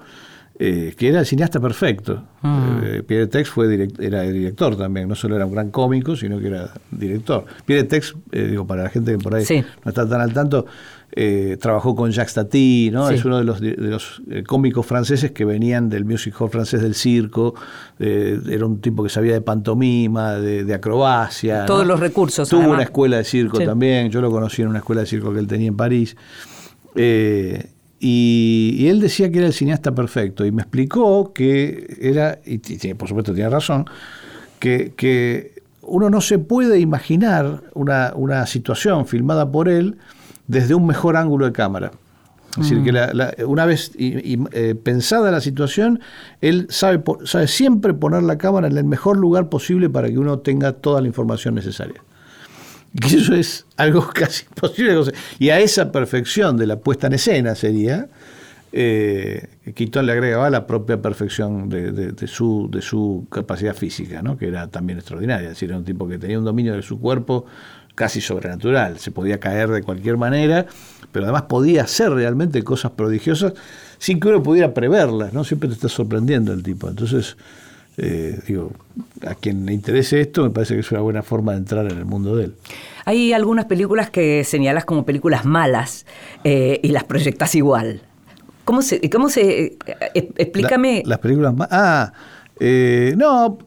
[0.58, 2.23] eh, que era el cineasta perfecto.
[2.41, 2.80] Mm.
[2.84, 6.47] Eh, Pierre Tex fue era director también, no solo era un gran cómico, sino que
[6.47, 7.45] era director.
[7.65, 9.45] Pierre Tex, eh, digo, para la gente que por ahí
[9.86, 10.65] no está tan al tanto,
[11.11, 13.09] eh, trabajó con Jacques Tati, ¿no?
[13.09, 16.81] Es uno de los, de, los eh, cómicos franceses que venían del music hall francés
[16.81, 17.55] del circo.
[17.99, 21.65] era un tipo que sabía de pantomima, de, acrobacia.
[21.65, 22.47] Todos los recursos.
[22.47, 24.09] Tuvo una escuela de circo también.
[24.11, 26.15] Yo lo conocí en una escuela de circo que él tenía en París.
[26.95, 30.45] Eh, y, él decía que era el cineasta perfecto.
[30.45, 32.57] Y me explicó que era, y,
[32.93, 33.85] por supuesto tiene razón,
[34.59, 39.97] que, que uno no se puede imaginar una, una situación filmada por él
[40.49, 41.91] desde un mejor ángulo de cámara.
[42.57, 43.47] Es decir, que mm.
[43.47, 46.01] una vez eh, pensada la situación,
[46.41, 50.39] él sabe, sabe siempre poner la cámara en el mejor lugar posible para que uno
[50.39, 52.01] tenga toda la información necesaria.
[52.93, 54.99] Y eso es algo casi imposible.
[55.38, 58.07] Y a esa perfección de la puesta en escena sería,
[58.71, 64.38] eh, Quitón le agregaba la propia perfección de, su, de su capacidad física, ¿no?
[64.38, 65.47] que era también extraordinaria.
[65.47, 67.45] Es decir, era un tipo que tenía un dominio de su cuerpo
[67.95, 70.65] casi sobrenatural, se podía caer de cualquier manera,
[71.12, 73.53] pero además podía hacer realmente cosas prodigiosas
[73.97, 75.43] sin que uno pudiera preverlas, ¿no?
[75.43, 76.88] Siempre te está sorprendiendo el tipo.
[76.88, 77.36] Entonces,
[77.97, 78.71] eh, digo,
[79.27, 81.97] a quien le interese esto, me parece que es una buena forma de entrar en
[81.97, 82.55] el mundo de él.
[83.03, 86.05] Hay algunas películas que señalas como películas malas
[86.45, 88.01] eh, y las proyectas igual.
[88.69, 89.63] ¿Cómo se, cómo se
[90.13, 91.01] eh, explícame?
[91.03, 91.69] las películas malas.
[91.71, 92.13] Ah,
[93.17, 93.58] no,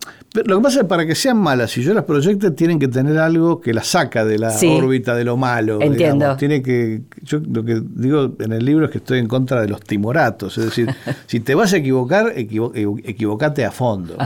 [0.44, 2.86] lo que pasa es que para que sean malas, si yo las proyecto, tienen que
[2.86, 5.82] tener algo que las saca de la órbita de lo malo.
[5.82, 6.36] Entiendo.
[6.36, 9.66] Tiene que, yo lo que digo en el libro es que estoy en contra de
[9.66, 10.56] los timoratos.
[10.58, 10.94] Es decir,
[11.26, 14.16] si te vas a equivocar, equivocate a fondo.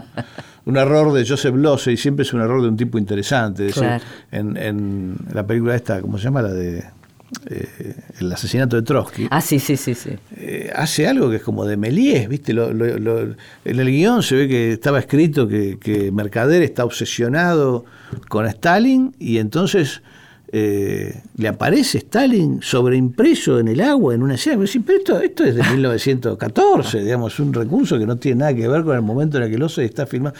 [0.66, 3.70] Un error de Joseph Losey siempre es un error de un tipo interesante.
[4.30, 6.42] en, en la película esta, ¿cómo se llama?
[6.42, 6.84] La de
[7.50, 9.26] eh, el asesinato de Trotsky.
[9.30, 9.94] Ah, sí, sí, sí.
[9.94, 10.10] sí.
[10.36, 12.52] Eh, hace algo que es como de Méliès, ¿viste?
[12.52, 17.84] en el guion se ve que estaba escrito que, Mercader está obsesionado
[18.28, 20.02] con Stalin y entonces
[20.52, 24.64] eh, le aparece Stalin sobreimpreso en el agua en una escena.
[24.86, 28.84] Pero, esto, esto es de 1914, digamos, un recurso que no tiene nada que ver
[28.84, 30.36] con el momento en el que el oso está filmado.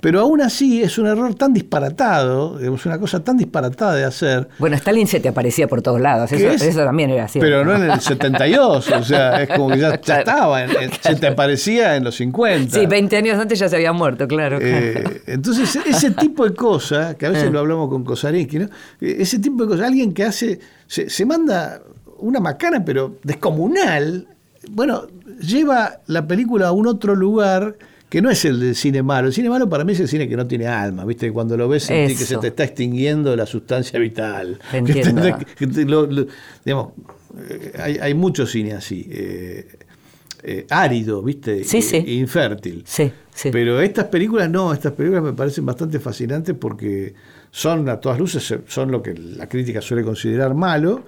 [0.00, 4.48] Pero aún así es un error tan disparatado, es una cosa tan disparatada de hacer.
[4.58, 7.40] Bueno, Stalin se te aparecía por todos lados, eso, también era así.
[7.40, 10.66] Pero no en el 72, o sea, es como que ya, estaba,
[11.00, 12.78] se te aparecía en los 50.
[12.78, 14.58] Sí, 20 años antes ya se había muerto, claro.
[14.60, 17.52] Eh, entonces, ese tipo de cosas, que a veces ah.
[17.52, 18.66] lo hablamos con Kosarinski, ¿no?
[19.00, 21.80] Eh, ese tipo de cosas, alguien que hace, se, se manda
[22.18, 24.28] una macana, pero descomunal,
[24.70, 25.06] bueno,
[25.40, 27.76] lleva la película a un otro lugar
[28.08, 29.28] que no es el del cine malo.
[29.28, 31.32] El cine malo para mí es el cine que no tiene alma, ¿viste?
[31.32, 34.58] Cuando lo ves que se te está extinguiendo la sustancia vital.
[36.64, 36.92] digamos,
[37.78, 39.06] hay, hay, mucho cine así.
[39.10, 39.66] Eh,
[40.48, 41.64] eh, árido, ¿viste?
[41.64, 41.96] Sí, sí.
[41.96, 42.84] Infértil.
[42.86, 43.48] Sí, sí.
[43.50, 47.14] Pero estas películas no, estas películas me parecen bastante fascinantes porque
[47.50, 51.04] son a todas luces, son lo que la crítica suele considerar malo,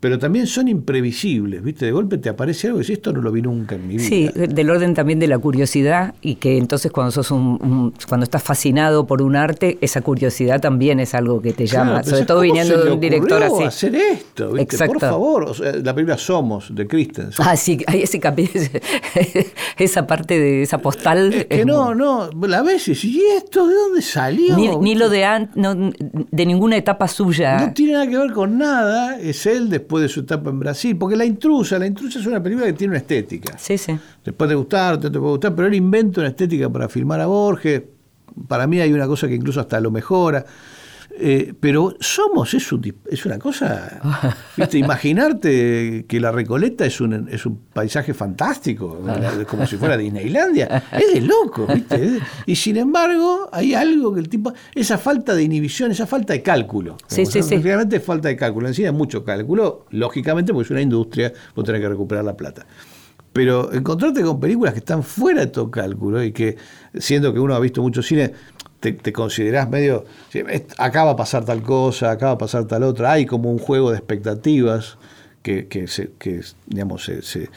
[0.00, 1.84] pero también son imprevisibles, ¿viste?
[1.84, 4.08] De golpe te aparece algo y dices, esto no lo vi nunca en mi vida.
[4.08, 8.42] Sí, del orden también de la curiosidad y que entonces cuando sos un, cuando estás
[8.42, 12.82] fascinado por un arte, esa curiosidad también es algo que te llama, sobre todo viniendo
[12.82, 13.62] de un director así.
[13.62, 14.74] hacer esto, ¿viste?
[14.74, 14.94] Exacto.
[14.94, 17.46] Por favor, la película Somos de Christensen.
[17.46, 18.64] Ah, sí, hay ese capítulo,
[19.76, 21.34] esa parte de esa postal.
[21.34, 24.56] Es que no, no, la ves y ¿y esto de dónde salió?
[24.80, 25.48] Ni, lo de,
[26.30, 27.58] de ninguna etapa suya.
[27.58, 30.60] No tiene nada que ver con nada, es él después después de su etapa en
[30.60, 33.58] Brasil, porque La Intrusa, La Intrusa es una película que tiene una estética.
[33.58, 33.98] Sí, sí.
[34.24, 37.26] Después de gustar, te, te puede gustar, pero él inventa una estética para filmar a
[37.26, 37.82] Borges.
[38.46, 40.46] Para mí hay una cosa que incluso hasta lo mejora.
[41.22, 42.66] Eh, pero Somos es,
[43.10, 44.00] es una cosa,
[44.56, 44.78] ¿viste?
[44.78, 48.98] imaginarte que la Recoleta es un, es un paisaje fantástico,
[49.46, 52.18] como si fuera Disneylandia, es de loco, ¿viste?
[52.46, 56.42] Y sin embargo, hay algo que el tipo, esa falta de inhibición, esa falta de
[56.42, 56.96] cálculo.
[57.06, 57.58] Sí, sí, sí.
[57.58, 61.32] Realmente es falta de cálculo, en sí hay mucho cálculo, lógicamente porque es una industria,
[61.54, 62.66] vos tenés que recuperar la plata.
[63.32, 66.56] Pero encontrarte con películas que están fuera de todo cálculo y que,
[66.98, 68.32] siendo que uno ha visto mucho cine,
[68.80, 70.04] te, te considerás medio,
[70.78, 73.58] acá va a pasar tal cosa, acá va a pasar tal otra, hay como un
[73.58, 74.96] juego de expectativas
[75.42, 77.48] que, que se, que, digamos, se, se-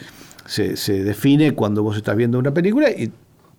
[0.46, 3.12] se- se define cuando vos estás viendo una película y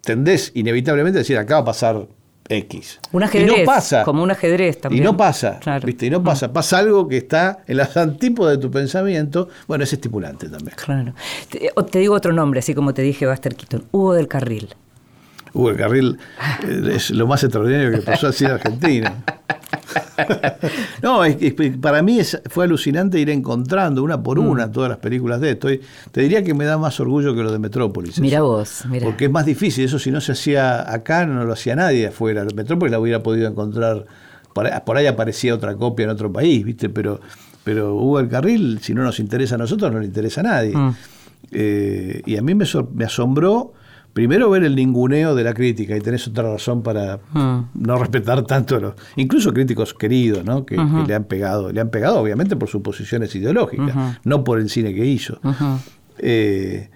[0.02, 2.06] tendés inevitablemente a decir, acá va a pasar
[2.46, 3.00] X.
[3.12, 4.04] Un y ajedrez, no pasa.
[4.04, 5.02] como un ajedrez también.
[5.02, 5.86] Y no pasa, Claro.
[5.86, 6.04] ¿viste?
[6.04, 6.52] Y no pasa.
[6.52, 9.48] Pasa algo que está en las antípodas de tu pensamiento.
[9.66, 10.76] Bueno, es estimulante también.
[10.76, 11.14] Claro.
[11.48, 14.68] Te, te digo otro nombre, así como te dije Buster Keaton, Hugo del Carril.
[15.54, 16.18] Hugo el Carril
[16.68, 19.14] eh, es lo más extraordinario que pasó así en Argentina.
[21.02, 21.36] no, es
[21.80, 24.46] para mí es- fue alucinante ir encontrando una por Mm.
[24.48, 25.70] una todas las películas de esto.
[25.70, 28.20] Y te diría que me da más orgullo que lo de Metrópolis.
[28.20, 29.04] Mira vos, mira.
[29.06, 32.44] Porque es más difícil, eso si no se hacía acá, no lo hacía nadie afuera.
[32.54, 34.06] Metrópolis la hubiera podido encontrar,
[34.52, 36.88] por ahí, aparecía otra copia en otro país, ¿viste?
[36.88, 37.20] Pero,
[37.64, 40.76] pero Hugo el Carril, si no nos interesa a nosotros, no le interesa a nadie.
[40.76, 40.94] Mm.
[41.52, 42.64] Eh, y a mí me
[43.04, 43.72] asombró,
[44.14, 47.58] primero ver el ninguneo de la crítica, y tenés otra razón para Mm.
[47.74, 50.64] no respetar tanto a los, incluso críticos queridos, ¿no?
[50.64, 54.58] Que, que le han pegado, le han pegado obviamente por sus posiciones ideológicas, no por
[54.60, 55.38] el cine que hizo.
[56.18, 56.88] Eh,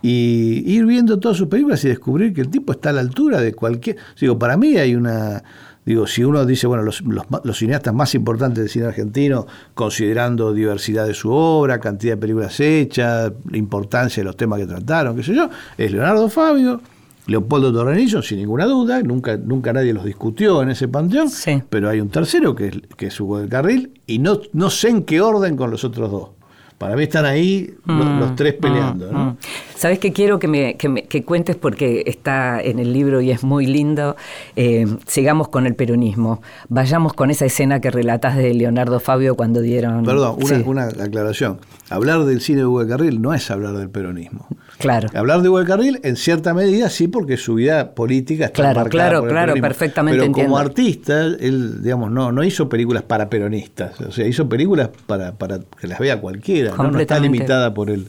[0.00, 3.40] y ir viendo todas sus películas y descubrir que el tipo está a la altura
[3.40, 3.96] de cualquier.
[4.20, 5.42] Digo, para mí hay una.
[5.88, 7.02] Digo, si uno dice, bueno, los,
[7.44, 12.60] los cineastas más importantes del cine argentino, considerando diversidad de su obra, cantidad de películas
[12.60, 15.48] hechas, la importancia de los temas que trataron, qué sé yo,
[15.78, 16.82] es Leonardo Fabio,
[17.26, 21.62] Leopoldo Torrenillo, sin ninguna duda, nunca, nunca nadie los discutió en ese panteón, Sí.
[21.70, 24.90] pero hay un tercero que es, que es Hugo del Carril, y no, no sé
[24.90, 26.28] en qué orden con los otros dos.
[26.78, 29.36] Para mí están ahí los, Mm, los tres peleando, ¿no?
[29.74, 33.30] Sabes que quiero que me, que me- que cuentes porque está en el libro y
[33.32, 34.14] es muy lindo.
[34.54, 36.40] Eh, sigamos con el peronismo.
[36.68, 40.04] Vayamos con esa escena que relatas de Leonardo Fabio cuando dieron.
[40.04, 41.58] Perdón, una, Sí, una aclaración.
[41.90, 44.46] Hablar del cine de Hugo del Carril no es hablar del peronismo.
[44.78, 45.08] Claro.
[45.14, 48.80] Hablar de Hugo del Carril, en cierta medida, sí, porque su vida política está Claro,
[48.80, 49.68] marcada claro, por el claro, peronismo.
[49.68, 50.50] perfectamente Pero entiendo.
[50.52, 54.00] como artista, él, digamos, no, no hizo películas para peronistas.
[54.02, 56.67] O sea, hizo películas para, para que las vea cualquiera.
[56.76, 56.90] ¿No?
[56.90, 58.06] No está limitada por el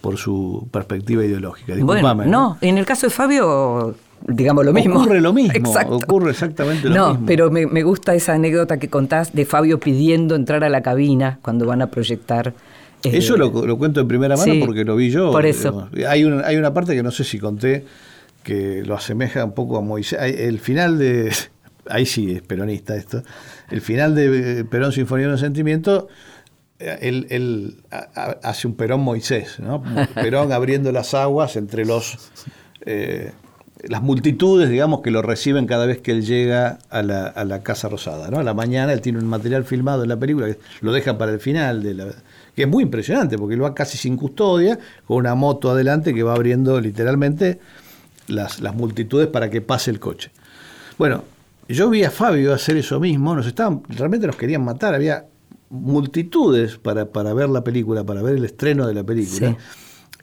[0.00, 1.74] por su perspectiva ideológica.
[1.80, 5.00] Bueno, no, en el caso de Fabio, digamos lo mismo.
[5.00, 5.96] Ocurre lo mismo, Exacto.
[5.96, 7.26] ocurre exactamente lo no, mismo.
[7.26, 11.40] pero me, me gusta esa anécdota que contás de Fabio pidiendo entrar a la cabina
[11.42, 12.54] cuando van a proyectar.
[13.02, 15.32] eh, Eso lo, lo cuento en primera mano sí, porque lo vi yo.
[15.32, 15.88] por eso.
[15.92, 16.12] digamos.
[16.12, 17.84] Hay, una, hay una parte que no sé si conté
[18.44, 20.18] que lo asemeja un poco a Moisés.
[20.22, 21.32] El final de.
[21.90, 23.22] Ahí sí es peronista esto.
[23.70, 26.06] El final de eh, Perón Sinfonía de un Sentimiento.
[26.78, 29.82] Él, él ha- ha- hace un Perón Moisés, ¿no?
[30.14, 32.30] Perón abriendo las aguas entre los
[32.86, 33.32] eh,
[33.84, 37.62] las multitudes, digamos, que lo reciben cada vez que él llega a la, a la
[37.62, 38.38] Casa Rosada, ¿no?
[38.38, 41.30] A la mañana él tiene un material filmado en la película que lo deja para
[41.32, 42.06] el final, de la,
[42.56, 46.24] que es muy impresionante, porque él va casi sin custodia, con una moto adelante que
[46.24, 47.60] va abriendo literalmente
[48.26, 50.30] las, las multitudes para que pase el coche.
[50.98, 51.22] Bueno,
[51.68, 55.24] yo vi a Fabio hacer eso mismo, nos estaban, realmente nos querían matar, había
[55.70, 59.50] multitudes para, para ver la película, para ver el estreno de la película.
[59.50, 59.56] Sí.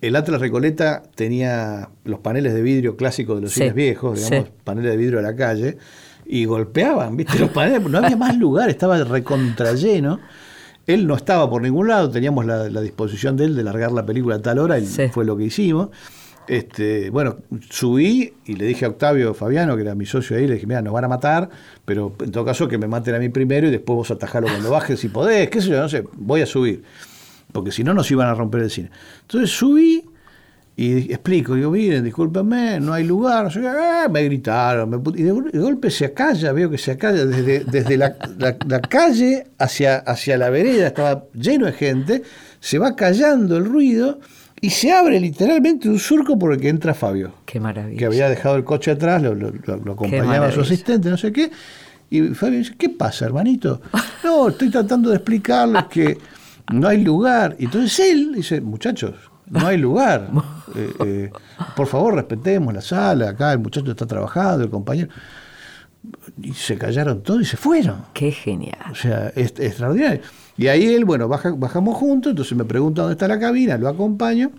[0.02, 4.48] El Atlas Recoleta tenía los paneles de vidrio clásicos de los Sí, cines viejos, digamos,
[4.48, 4.54] sí.
[4.64, 5.78] paneles de vidrio a la calle,
[6.26, 7.40] y golpeaban, ¿viste?
[7.40, 10.20] Los paneles, no había más lugar, estaba recontra lleno.
[10.88, 14.06] Él no estaba por ningún lado, teníamos la, la disposición de él de largar la
[14.06, 15.90] película a tal hora, y fue lo que hicimos.
[16.48, 17.38] Este, bueno,
[17.70, 20.82] subí y le dije a Octavio Fabiano, que era mi socio ahí, le dije, mira,
[20.82, 21.50] nos van a matar,
[21.86, 24.70] pero en todo caso que me maten a mí primero y después vos atajalo cuando
[24.70, 26.84] bajes si podés, qué sé yo, no sé, voy a subir.
[27.52, 28.92] Porque si no nos iban a romper el cine.
[29.22, 30.04] Entonces subí
[30.78, 35.60] y explico, digo, miren, discúlpenme, no hay lugar, ah, me gritaron, me y de, de
[35.60, 40.38] golpe se acalla, veo que se acalla desde, desde la, la- la calle hacia, hacia
[40.38, 42.24] la vereda, estaba lleno de gente,
[42.60, 44.20] se va callando el ruido
[44.66, 47.98] y se abre literalmente un surco por el que entra Fabio Qué maravilla.
[47.98, 50.62] que había dejado el coche atrás, lo, lo- lo- lo acompañaba su maravilla.
[50.62, 51.52] asistente, no sé qué.
[52.10, 53.82] Y Fabio dice, ¿qué pasa, hermanito?
[54.24, 56.18] No, estoy tratando de explicarles que
[56.74, 57.56] no hay lugar.
[57.60, 59.14] Y entonces él dice, muchachos,
[59.50, 60.30] no hay lugar.
[60.78, 61.32] Eh, eh,
[61.76, 65.08] por favor, respetemos la sala, acá el muchacho está trabajando, el compañero.
[66.42, 68.04] Y se callaron todos y se fueron.
[68.14, 68.78] Qué genial.
[68.92, 70.20] O sea, es, es extraordinario.
[70.58, 73.88] Y ahí él, bueno, baja- bajamos juntos, entonces me pregunta dónde está la cabina, lo
[73.88, 74.52] acompaño,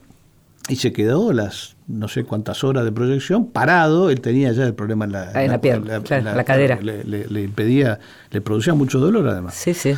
[0.69, 4.11] y se quedó las no sé cuántas horas de proyección parado.
[4.11, 6.79] Él tenía ya el problema en la, Ah, en la pierna, claro, la cadera.
[6.81, 8.01] Le, le- le impedía,
[8.31, 9.55] le producía mucho dolor además.
[9.55, 9.95] Sí, sí.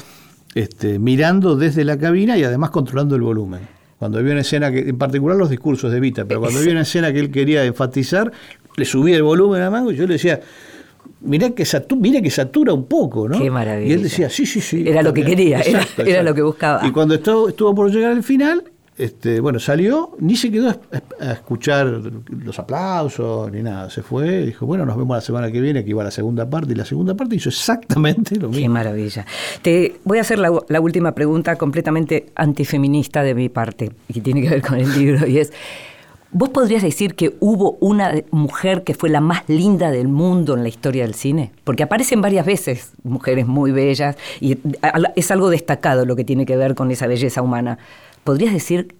[0.55, 3.61] Este, mirando desde la cabina y además controlando el volumen.
[3.99, 6.83] Cuando había una escena que, en particular los discursos de Vita, pero cuando había una
[6.83, 8.31] escena que él quería enfatizar,
[8.77, 10.41] le subía el volumen a Mango y yo le decía,
[11.21, 13.39] mirá que, que satura un poco, ¿no?
[13.39, 13.91] Qué maravilla.
[13.91, 14.85] Y él decía, sí, sí, sí.
[14.87, 15.37] Era lo que bien".
[15.37, 16.87] quería, era- era lo que buscaba.
[16.87, 18.65] Y cuando estuvo, estuvo por llegar al final,
[18.97, 20.77] este, bueno, salió, ni se quedó a,
[21.21, 23.89] a escuchar los aplausos ni nada.
[23.91, 26.73] Se fue, dijo, bueno, nos vemos la semana que viene, que iba la segunda parte.
[26.73, 28.61] Y la segunda parte hizo exactamente lo mismo.
[28.63, 29.25] Qué maravilla.
[29.63, 34.43] Te voy a hacer la, la última pregunta completamente antifeminista de mi parte, y tiene
[34.43, 35.53] que ver con el libro, y es.
[36.31, 40.63] ¿Vos podrías decir que hubo una mujer que fue la más linda del mundo en
[40.63, 41.53] la historia del cine?
[41.65, 44.59] Porque aparecen varias veces mujeres muy bellas y
[45.17, 47.79] es algo destacado lo que tiene que ver con esa belleza humana.
[48.25, 48.95] ¿Podrías decir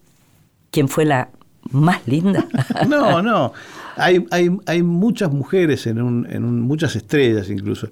[0.71, 1.29] quién fue la
[1.71, 2.47] más linda?
[2.89, 3.53] no, no.
[3.97, 7.91] Hay, hay, hay muchas mujeres, en, un, en un, muchas estrellas incluso,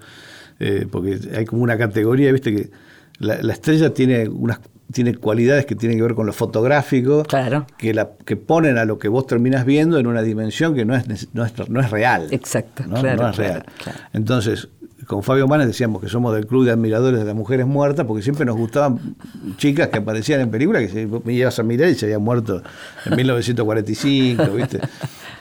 [0.61, 2.70] eh, porque hay como una categoría, viste que
[3.18, 4.61] la, la estrella tiene unas
[4.93, 7.66] tiene cualidades que tienen que ver con lo fotográfico, claro.
[7.76, 10.95] que, la, que ponen a lo que vos terminás viendo en una dimensión que no
[10.95, 12.28] es, no es, no es real.
[12.30, 13.01] Exacto, ¿no?
[13.01, 13.64] Claro, no es real.
[13.82, 13.99] claro.
[14.12, 14.68] Entonces,
[15.07, 18.23] con Fabio Manes decíamos que somos del club de admiradores de las mujeres muertas, porque
[18.23, 18.99] siempre nos gustaban
[19.57, 22.63] chicas que aparecían en películas que se, me ibas a mirar y se habían muerto
[23.05, 24.81] en 1945, ¿viste?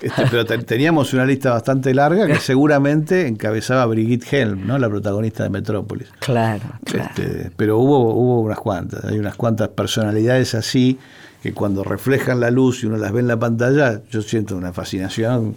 [0.01, 4.78] Este, pero te, teníamos una lista bastante larga que seguramente encabezaba Brigitte Helm, ¿no?
[4.78, 6.09] la protagonista de Metrópolis.
[6.20, 7.09] Claro, claro.
[7.09, 10.99] Este, pero hubo, hubo unas cuantas, hay unas cuantas personalidades así
[11.41, 14.74] que cuando reflejan la luz y uno las ve en la pantalla, yo siento una
[14.74, 15.55] fascinación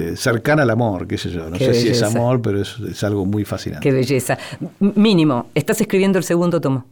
[0.00, 1.48] este, cercana al amor, qué sé yo.
[1.50, 3.88] No Qué sé si es amor, pero es, es algo muy fascinante.
[3.88, 4.38] Qué belleza.
[4.80, 6.86] Mínimo, estás escribiendo el segundo tomo.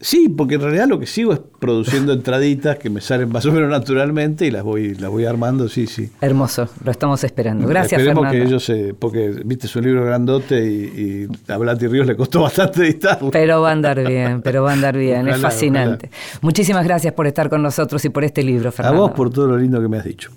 [0.00, 3.52] Sí, porque en realidad lo que sigo es produciendo entraditas que me salen más o
[3.52, 6.10] menos naturalmente y las voy, las voy armando, sí, sí.
[6.20, 7.68] Hermoso, lo estamos esperando.
[7.68, 8.42] Gracias, Esperemos Fernando.
[8.44, 8.94] que ellos se.
[8.94, 13.30] Porque, viste, es un libro grandote y, y a Blati Ríos le costó bastante editarlo.
[13.30, 16.10] Pero va a andar bien, pero va a andar bien, es Ojalá, fascinante.
[16.40, 19.02] Muchísimas gracias por estar con nosotros y por este libro, a Fernando.
[19.02, 20.32] vos por todo lo lindo que me has dicho.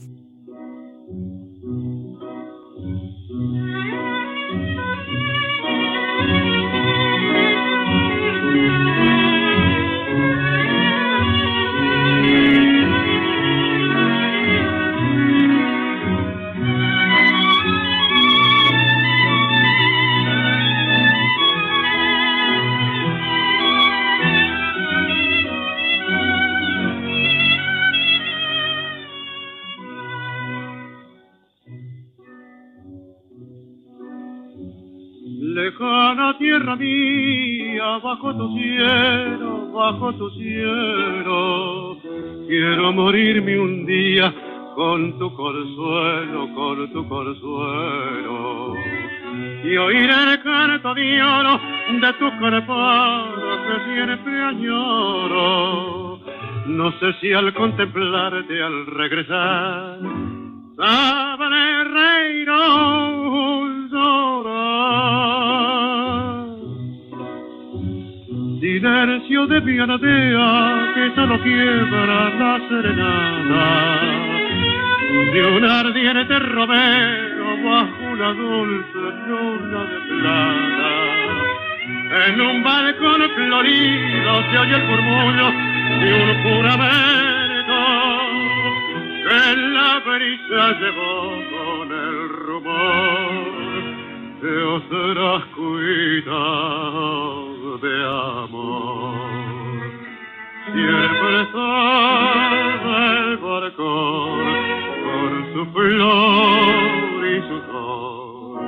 [35.55, 41.97] Lejana tierra mía, bajo tu cielo, bajo tu cielo,
[42.45, 44.33] quiero morirme un día
[44.75, 48.73] con tu consuelo, con tu consuelo.
[49.63, 51.61] Y oír el canto de oro
[52.01, 52.75] de tu cuerpo
[53.65, 56.19] que siempre añoro.
[56.65, 59.99] No sé si al contemplarte, al regresar,
[60.75, 62.49] sabré reír
[69.45, 74.15] De mi anadea que solo quiebra la serenata
[75.33, 80.91] de un ardiente romero bajo una dulce luna de plata.
[82.27, 85.47] En un balcón florido se oye el murmullo
[85.99, 87.79] de un juramento
[89.25, 89.41] que
[89.75, 91.13] la brisa llevó
[91.53, 93.55] con el rumor
[94.41, 96.35] de otras cuidas
[97.81, 97.95] de
[98.43, 99.24] amor.
[100.75, 102.59] Siempre sabe
[103.31, 104.39] el barcón
[105.05, 108.59] con su flor y su sol.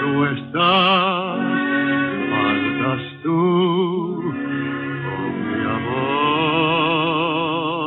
[0.00, 1.38] Tú estás,
[2.30, 3.38] faltas tú,
[5.06, 7.12] oh mi amor.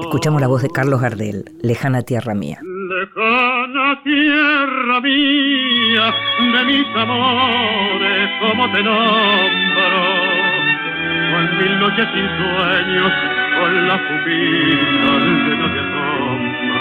[0.04, 2.60] Escuchamos la voz de Carlos Gardel, Lejana Tierra Mía.
[2.62, 6.14] Lejana tierra mía,
[6.54, 10.35] de mis amores, como te nombro,
[11.36, 13.12] con mil noches sin sueños,
[13.60, 15.14] con la pupila
[15.44, 16.76] llena de asombro.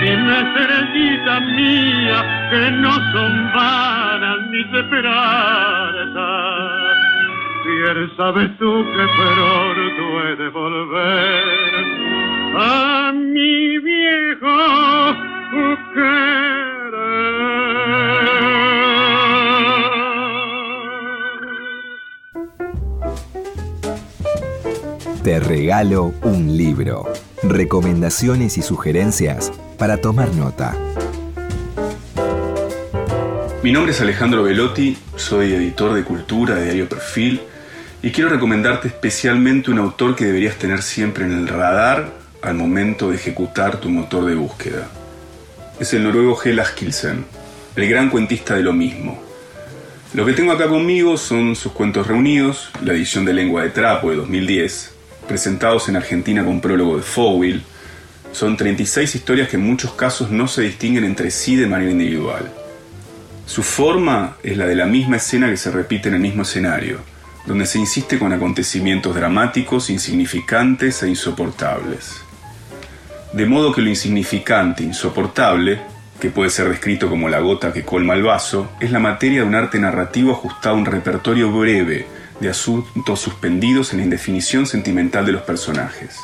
[0.00, 2.18] Dime, estrellita mía,
[2.50, 6.14] que no son vanas mis esperanzas.
[7.64, 11.44] Bien sabes tú que pronto he de volver
[12.56, 15.14] a mi viejo
[15.94, 16.73] querer.
[25.24, 27.10] Te regalo un libro.
[27.42, 30.76] Recomendaciones y sugerencias para tomar nota.
[33.62, 37.40] Mi nombre es Alejandro Velotti, soy editor de cultura de Diario Perfil
[38.02, 42.12] y quiero recomendarte especialmente un autor que deberías tener siempre en el radar
[42.42, 44.88] al momento de ejecutar tu motor de búsqueda.
[45.80, 47.24] Es el noruego Hela Skilsen,
[47.76, 49.18] el gran cuentista de lo mismo.
[50.12, 54.10] Lo que tengo acá conmigo son sus cuentos reunidos, la edición de Lengua de Trapo
[54.10, 54.93] de 2010,
[55.24, 57.62] presentados en Argentina con prólogo de Fowell.
[58.32, 62.50] Son 36 historias que en muchos casos no se distinguen entre sí de manera individual.
[63.46, 67.00] Su forma es la de la misma escena que se repite en el mismo escenario,
[67.46, 72.22] donde se insiste con acontecimientos dramáticos, insignificantes e insoportables.
[73.32, 75.80] De modo que lo insignificante, insoportable,
[76.20, 79.46] que puede ser descrito como la gota que colma el vaso, es la materia de
[79.46, 82.06] un arte narrativo ajustado a un repertorio breve
[82.40, 86.16] de asuntos suspendidos en la indefinición sentimental de los personajes.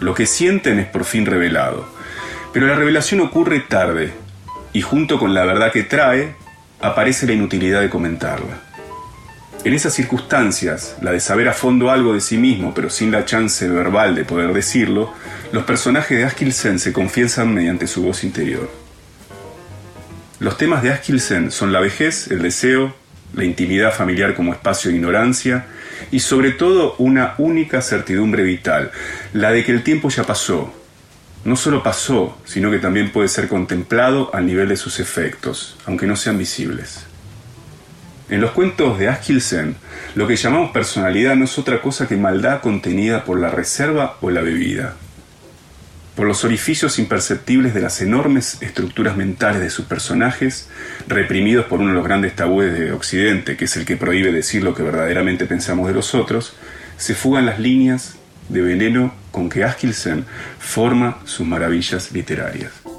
[0.00, 1.86] Lo que sienten es por fin revelado,
[2.52, 4.12] pero la revelación ocurre tarde,
[4.72, 6.34] y junto con la verdad que trae,
[6.80, 8.60] aparece la inutilidad de comentarla.
[9.64, 13.24] En esas circunstancias, la de saber a fondo algo de sí mismo, pero sin la
[13.24, 15.12] chance verbal de poder decirlo,
[15.52, 18.68] los personajes de Askilsen se confiesan mediante su voz interior.
[20.40, 22.92] Los temas de Askilsen son la vejez, el deseo,
[23.34, 25.66] la intimidad familiar como espacio de ignorancia
[26.10, 28.90] y sobre todo una única certidumbre vital,
[29.32, 30.72] la de que el tiempo ya pasó.
[31.44, 36.06] No solo pasó, sino que también puede ser contemplado al nivel de sus efectos, aunque
[36.06, 37.04] no sean visibles.
[38.28, 39.76] En los cuentos de Askilsen,
[40.14, 44.30] lo que llamamos personalidad no es otra cosa que maldad contenida por la reserva o
[44.30, 44.96] la bebida
[46.14, 50.68] por los orificios imperceptibles de las enormes estructuras mentales de sus personajes,
[51.08, 54.62] reprimidos por uno de los grandes tabúes de Occidente, que es el que prohíbe decir
[54.62, 56.54] lo que verdaderamente pensamos de los otros,
[56.98, 58.16] se fugan las líneas
[58.48, 60.26] de veneno con que Askilsen
[60.58, 62.91] forma sus maravillas literarias.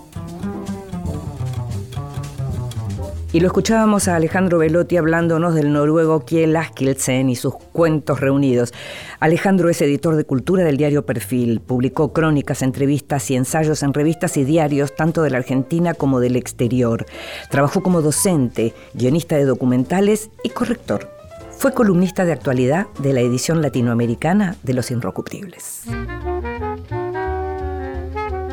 [3.33, 8.75] Y lo escuchábamos a Alejandro Velotti hablándonos del noruego Kiel Askildsen y sus cuentos reunidos.
[9.19, 14.37] Alejandro es editor de cultura del diario Perfil, publicó crónicas, entrevistas y ensayos en revistas
[14.37, 17.07] y diarios tanto de la Argentina como del exterior.
[17.49, 21.09] Trabajó como docente, guionista de documentales y corrector.
[21.57, 25.85] Fue columnista de actualidad de la edición latinoamericana de Los Inrocuptibles.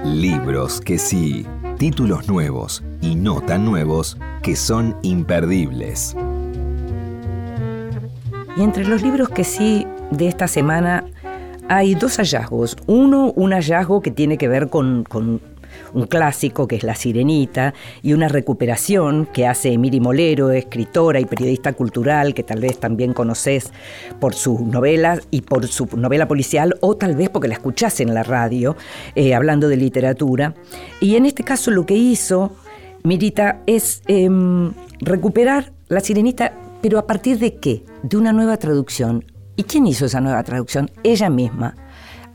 [0.06, 1.44] Libros que sí,
[1.80, 6.14] títulos nuevos y no tan nuevos que son imperdibles.
[8.54, 11.06] Y entre los libros que sí de esta semana
[11.70, 12.76] hay dos hallazgos.
[12.86, 15.40] Uno, un hallazgo que tiene que ver con,
[15.92, 21.24] un clásico que es La Sirenita y una recuperación que hace Miri Molero, escritora y
[21.24, 23.72] periodista cultural que tal vez también conoces
[24.18, 28.14] por sus novelas y por su novela policial o tal vez porque la escuchás en
[28.14, 28.76] la radio
[29.14, 30.54] eh, hablando de literatura.
[31.00, 32.52] Y en este caso lo que hizo
[33.02, 37.84] Mirita es em, recuperar La Sirenita, pero a partir de qué?
[38.02, 39.24] De una nueva traducción.
[39.56, 40.90] ¿Y quién hizo esa nueva traducción?
[41.02, 41.74] Ella misma.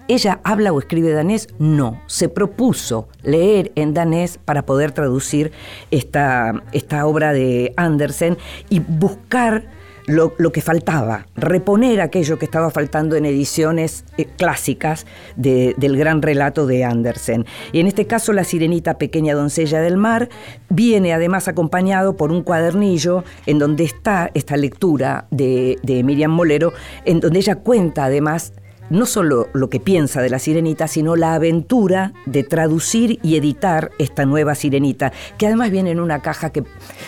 [0.07, 1.47] ¿Ella habla o escribe danés?
[1.57, 2.01] No.
[2.05, 5.51] Se propuso leer en danés para poder traducir
[5.89, 8.37] esta, esta obra de Andersen
[8.69, 9.65] y buscar
[10.07, 16.67] lo, que faltaba, reponer aquello que estaba faltando en ediciones eh, clásicas del gran relato
[16.67, 17.45] de Andersen.
[17.71, 20.29] Y en este caso, La Sirenita Pequeña Doncella del Mar
[20.69, 26.73] viene además acompañado por un cuadernillo en donde está esta lectura de, de Miriam Molero,
[27.05, 28.53] en donde ella cuenta además
[28.89, 33.91] no solo lo que piensa de la sirenita, sino la aventura de traducir y editar
[33.97, 36.63] esta nueva sirenita, que además viene en una caja que,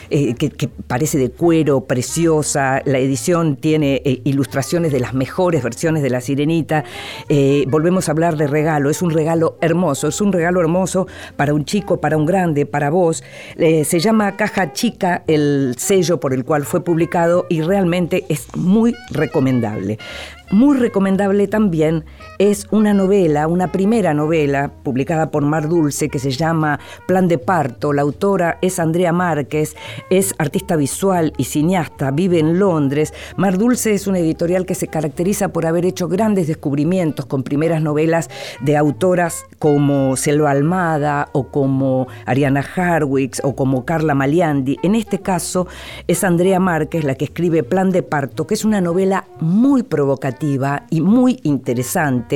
[0.10, 0.36] eh,
[0.88, 2.82] parece de cuero, preciosa.
[2.86, 6.84] La edición tiene eh, ilustraciones de las mejores versiones de la sirenita.
[7.30, 11.54] Eh, volvemos a hablar de regalo, es un regalo hermoso, es un regalo hermoso para
[11.54, 13.24] un chico, para un grande, para vos.
[13.58, 18.94] se llama Caja Chica el sello por el cual fue publicado y realmente es muy
[19.12, 19.98] recomendable.
[20.52, 22.06] Muy recomendable también
[22.40, 27.38] es una novela, una primera novela publicada por Mar Dulce que se llama Plan de
[27.38, 27.94] Parto.
[27.94, 29.76] La autora es Andrea Márquez,
[30.10, 33.14] es artista visual y cineasta, vive en Londres.
[33.38, 37.82] Mar Dulce es una editorial que se caracteriza por haber hecho grandes descubrimientos con primeras
[37.82, 38.30] novelas
[38.62, 44.78] de autoras como Selva Almada o como Ariana Harwicks o como Carla Maliandi.
[44.84, 45.68] En este caso
[46.08, 50.84] es Andrea Márquez la que escribe Plan de Parto, que es una novela muy provocativa
[50.90, 52.27] y muy interesante,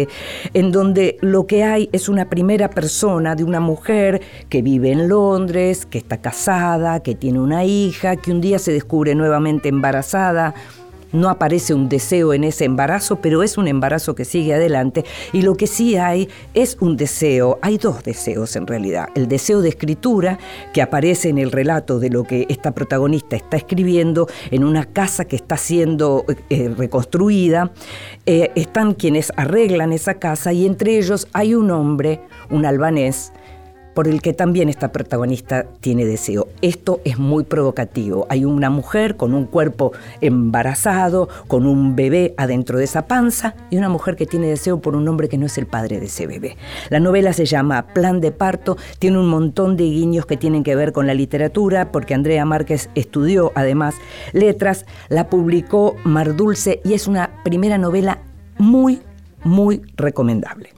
[0.53, 5.07] en donde lo que hay es una primera persona de una mujer que vive en
[5.07, 10.53] Londres, que está casada, que tiene una hija, que un día se descubre nuevamente embarazada,
[11.11, 15.05] no aparece un deseo en ese embarazo, pero es un embarazo que sigue adelante.
[15.33, 19.09] Y lo que sí hay es un deseo, hay dos deseos en realidad.
[19.15, 20.39] El deseo de escritura,
[20.73, 25.25] que aparece en el relato de lo que esta protagonista está escribiendo en una casa
[25.25, 27.71] que está siendo eh, reconstruida.
[28.25, 33.33] Eh, están quienes arreglan esa casa y entre ellos hay un hombre, un albanés,
[34.01, 36.47] por el que también esta protagonista tiene deseo.
[36.63, 38.25] Esto es muy provocativo.
[38.29, 39.91] Hay una mujer con un cuerpo
[40.21, 44.95] embarazado, con un bebé adentro de esa panza y una mujer que tiene deseo por
[44.95, 46.57] un hombre que no es el padre de ese bebé.
[46.89, 50.75] La novela se llama Plan de parto, tiene un montón de guiños que tienen que
[50.75, 53.93] ver con la literatura, porque Andrea Márquez estudió además
[54.33, 58.23] letras, la publicó Mar Dulce y es una primera novela
[58.57, 58.99] muy,
[59.43, 60.71] muy recomendable.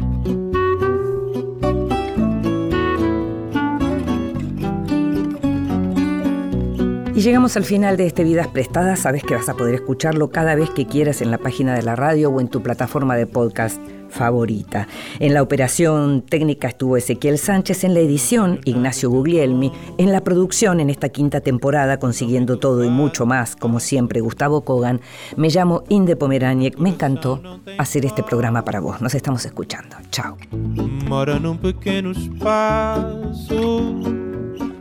[7.16, 9.02] Y llegamos al final de este Vidas Prestadas.
[9.02, 11.96] Sabes que vas a poder escucharlo cada vez que quieras en la página de la
[11.96, 14.88] radio o en tu plataforma de podcast favorita.
[15.20, 20.80] En la operación técnica estuvo Ezequiel Sánchez, en la edición Ignacio Guglielmi, en la producción
[20.80, 25.02] en esta quinta temporada, consiguiendo todo y mucho más, como siempre, Gustavo Kogan.
[25.36, 27.42] Me llamo Inde Pomeraniec, me encantó
[27.78, 29.02] hacer este programa para vos.
[29.02, 29.98] Nos estamos escuchando.
[30.10, 30.38] Chao.